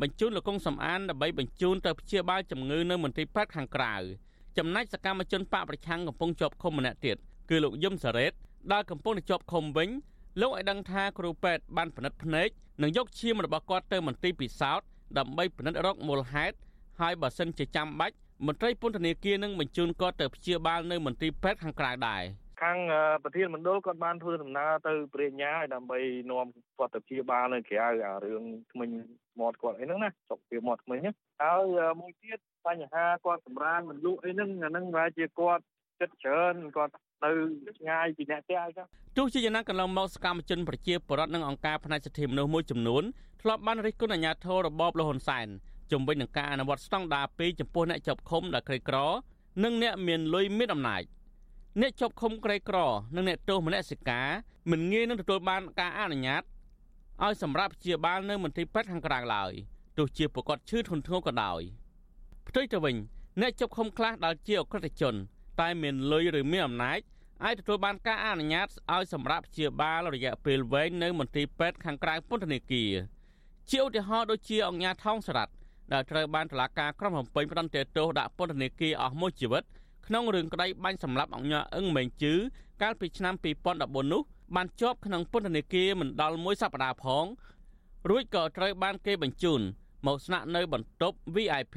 [0.00, 3.94] បញ្ជូនលោកកុងសំអានដើម្បីបញ្ជូនទៅព្យាបាលជំងឺនៅមន្ទីរពេទ្យខាងក្រៅ
[4.58, 7.16] ចំណែកសកម្មជនបកប្រឆាំងកំពុងជាប់ឃុំម្នាក់ទៀត
[7.50, 8.32] គឺលោកយឹមសារ៉េត
[8.72, 9.88] ដែលកំពុងជាប់ឃុំវិញ
[10.40, 12.48] លោកឲ្យដឹងថាគ្រូពេទ្យបានពិនិត្យភ្នែក
[12.82, 14.86] និងយកឈាមរបស់គាត់ទៅមន្ទីរពិសោធន៍
[15.18, 16.56] ដើម្បីពិនិត្យរកមូលហេតុ
[17.00, 18.16] ហើយបើសិនជាចាំបាច់
[18.46, 22.22] មន្ត្រីពន្ធនាគារនឹងបញ្ជូនគាត់ទៅព្យាបាលនៅមន្ទីរពេទ្យខាងក្រៅដែរ
[22.62, 22.78] ខាង
[23.22, 25.98] ប្រធានមណ្ឌលគាត់បានធ្វើដំណើរទៅព្រះញ្ញាឲ្យដើម្បី
[26.30, 26.46] នាំ
[26.78, 28.90] គាត់ទៅព្យាបាលនៅក្រៅអារឿងថ្មិញ
[29.40, 30.98] មាត់គាត់អីហ្នឹងណាសុខភាពមាត់ថ្មិញ
[31.42, 31.64] ហើយ
[32.00, 35.62] មួយទៀតបញ្ហាគាត់សម្រានមិនលក់អីហ្នឹងអាហ្នឹងប្រហែលជាគាត់
[36.00, 37.30] ចិត្តច្រើនគាត់ នៅ
[37.78, 43.02] ឆ្ងាយពីអ្នកផ្ទះអញ្ចឹងទោះជាយ៉ាងណាកន្លងមកសកម្មជនប្រជាពលរដ្ឋនិងអង្គការផ្នែកសិទ្ធិមនុស្សមួយចំនួន
[43.42, 45.46] ធ្លាប់បានរិះគន់អាជ្ញាធររបបលហ៊ុនសែន
[45.92, 48.96] ជំវិញនឹងការអនុវត្តស្តង់ដារ2ចំពោះអ្នកជាប់ឃុំដែលក្រីក្រ
[49.64, 51.02] និងអ្នកមានលុយមានអំណាច
[51.80, 52.76] អ្នកជាប់ឃុំក្រីក្រ
[53.16, 54.28] និងអ្នកទោសមនសិការ
[54.70, 56.42] មិនងាយនឹងទទួលបានការអនុញ្ញាត
[57.24, 59.52] ឲ្យសម្រាប់ព្យាបាលនៅមន្ទីរពេទ្យខាងក្រៅឡើយ
[59.98, 61.62] ទោះជាប្រកាសឈឺធ្ងន់ធ្ងរក៏ដោយ
[62.48, 62.96] ផ្ទុយទៅវិញ
[63.40, 65.14] អ្នកជាប់ឃុំខ្លះដែលជាអក្រិតជន
[65.60, 67.00] តែមានលុយឬមានអំណាច
[67.44, 72.92] អាចទទួលបានការអនុញ្ញាតឲ្យសម្រាប់ព្យាបាលរយៈពេលវែងនៅមន្ទីរពេទ្យខាងក្រៅពន្ធនាគារ
[73.70, 75.52] ជាឧទាហរណ៍ដូចជាអង្គការថោងសរ៉ាត់
[75.92, 79.64] ដែលត្រូវបានតុលាការក្រុងភ្នំពេញផ្តន្ទាទោសដាក់ពន្ធនាគារអស់មួយជីវិត
[80.06, 82.34] ក្នុងរឿងក្តីបាញ់សម្លាប់អង្គការអឹងមេងជឺ
[82.82, 83.34] កាលពីឆ្នាំ
[83.72, 84.22] 2014នោះ
[84.56, 87.24] បានជាប់ក្នុងពន្ធនាគារមិនដល់មួយសប្តាហ៍ផង
[88.08, 89.60] រួចក៏ត្រូវបានគេបញ្ជូន
[90.06, 91.76] មកស្នាក់នៅបន្ទប់ VIP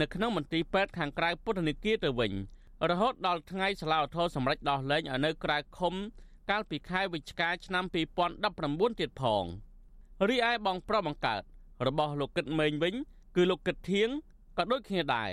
[0.00, 2.32] នៅក្នុងមន្ទីរពេទ្យខាងក្រៅពន្ធនាគារទៅវិញ
[2.90, 5.94] រហូតដល់ថ្ងៃសាលាឧទ្ធរសម្រេចដោះលែងឲ្យនៅក្រៅឃុំ
[6.50, 7.84] កាលពីខែវិច្ឆិកាឆ្នាំ
[8.42, 9.44] 2019ទៀតផង
[10.28, 11.42] រីឯបងប្រុសបង្កើត
[11.86, 12.94] របស់លោកគិតមេងវិញ
[13.36, 14.08] គឺលោកគិតធៀង
[14.58, 15.30] ក៏ដូចគ្នាដែរ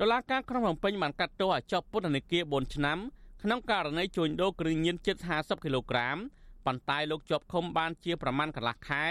[0.00, 2.98] តុលាការក្រុងភ្នំពេញបានកាត់ទោសឲ្យជាប់ពន្ធនាគារ4ឆ្នាំ
[3.42, 6.16] ក្នុងករណីជួញដូរគ្រឿងញៀនជិត50គីឡូក្រាម
[6.66, 9.04] ប៉ុន្តែលោកជាប់ឃុំបានជាប្រមាណកន្លះខែ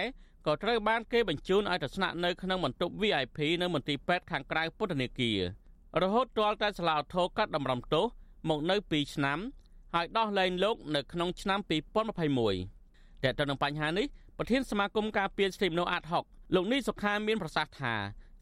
[0.45, 5.39] ក៏ត្រូវបានគេបញ្ជូនឲ្យទៅស្នាក់នៅក្នុងបន្ទប់ VIP នៅមន្ទីរពេទ្យខាងក្រៅពន្ធនាគារ
[6.03, 8.05] រហូតទាល់តែសាលាឧទ្ធរកាត់តម្រំទោស
[8.49, 9.39] មកនៅ2ឆ្នាំ
[9.93, 14.05] ហើយដោះលែងលោកនៅក្នុងឆ្នាំ2021តែទៅនឹងបញ្ហានេះ
[14.37, 17.93] ប្រធានសមាគមការពារសិទ្ធិមនុស្សអាត6លោកនេះសុខាមានប្រសាសន៍ថា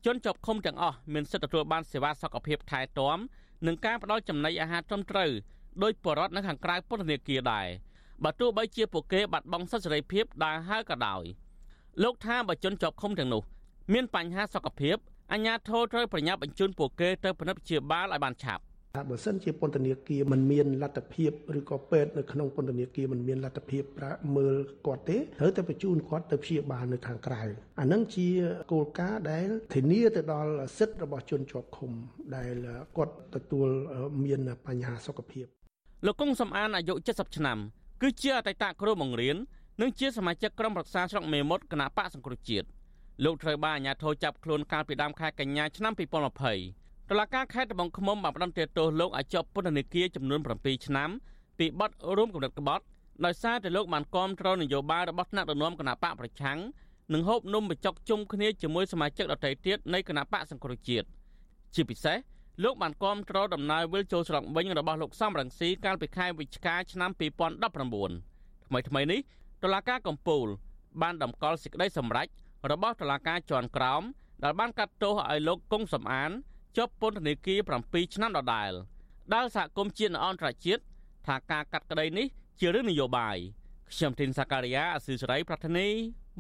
[0.06, 3.18] ជនជាប់ឃុំទាំងអស់មានសិទ្ធិទទួលបានសេវាសុខភាពថែទាំ
[3.68, 5.32] និងការផ្ដល់ចំណីអាហារត្រឹមត្រូវ
[5.84, 7.68] ដោយបរិវត្តនៅខាងក្រៅពន្ធនាគារដែរ
[8.24, 11.24] បើទោះបីជាពួកគេបាត់បង់សិទ្ធិសេរីភាពដើរហើរក៏ដោយ
[12.04, 13.44] លោកថាបើជនជាប់ឃុំទាំងនោះ
[13.94, 14.98] មានបញ្ហាសុខភាព
[15.34, 18.64] អាជ្ញាធរត្រូវប្រញាប់បញ្ជូនពួកគេទៅពិនិត្យព្យាបាលឲ្យបានឆាប់
[19.10, 24.56] បើសិនជាពន្ធនាគារមិនមានលទ្ធភាពឬក៏ពេទ្យនៅក្នុងពន្ធនាគារមិនមានលទ្ធភាពប្រាមើល
[24.88, 27.44] គាត់ទេត្រូវតែបញ្ជូនគាត់ទៅព្យាបាលនៅខាងក្រៅ
[27.80, 28.28] អានឹងជា
[28.72, 31.92] គោលការណ៍ដែលធានាទៅដល់សិទ្ធិរបស់ជនជាប់ឃុំ
[32.36, 32.56] ដែល
[32.98, 33.68] គាត់ទទួល
[34.24, 35.46] មានបញ្ហាសុខភាព
[36.06, 37.58] លោកកុងសំអានអាយុ70ឆ្នាំ
[38.02, 39.38] គឺជាអតីតគ្រូបង្រៀន
[39.82, 42.68] និងជាសមាជិកក្រុមប្រឹក្សាស្រុកមេមត់គណៈបកសង្គ្រោះជាតិ
[43.24, 45.94] លោកត្រូវបានអាជ្ញាធរចាប់ខ្លួនកាលពីដើមខែកញ្ញាឆ្នាំ
[46.52, 51.10] 2020តុលាការខេត្តត្បូងឃ្មុំបានផ្តន្ទាទោសលោកឲ្យជាប់ពន្ធនាគារចំនួន7ឆ្នាំ
[51.60, 52.84] ពីបទរួមគំនិតក្បត់
[53.26, 56.60] ដោយសារតែលោកបានគាំទ្រនយោបាយរបស់ថ្នាក់ដឹកនាំគណៈបកប្រឆាំង
[57.14, 61.08] និងហូបនំបញ្ចុកជុំគ្នាជាមួយសមាជិកដទៃទៀតនៃគណៈបកសង្គ្រោះជាតិ
[61.76, 62.18] ជាពិសេស
[62.64, 69.20] លោកបានគាំទ្រដំណើរវិលចូលស្រុកវិញរបស់លោកសំរងស៊ីកាលពីខែវិច្ឆិកាឆ្នាំ2019ថ្មីថ្មីនេះ
[69.64, 70.48] តុលាការកំពូល
[71.02, 72.28] បានតម្កល់សេចក្តីសម្រេច
[72.72, 74.04] របស់តុលាការជាន់ក្រោម
[74.44, 76.32] ដែលបានកាត់ទោសឲ្យលោកកុងសំអាន
[76.78, 78.72] ជាប់ពន្ធនាគារ7ឆ្នាំដដែល
[79.34, 80.82] ដែលសហគមន៍ជាតិអន្តរជាតិ
[81.28, 82.28] ថាការកាត់ក្តីនេះ
[82.60, 83.38] ជារឿងនយោបាយ
[83.92, 85.88] ខ្ញុំធីនសាការីយ៉ាអស៊ីសេរីប្រធានី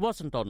[0.02, 0.50] វ៉ាស៊ីនតោន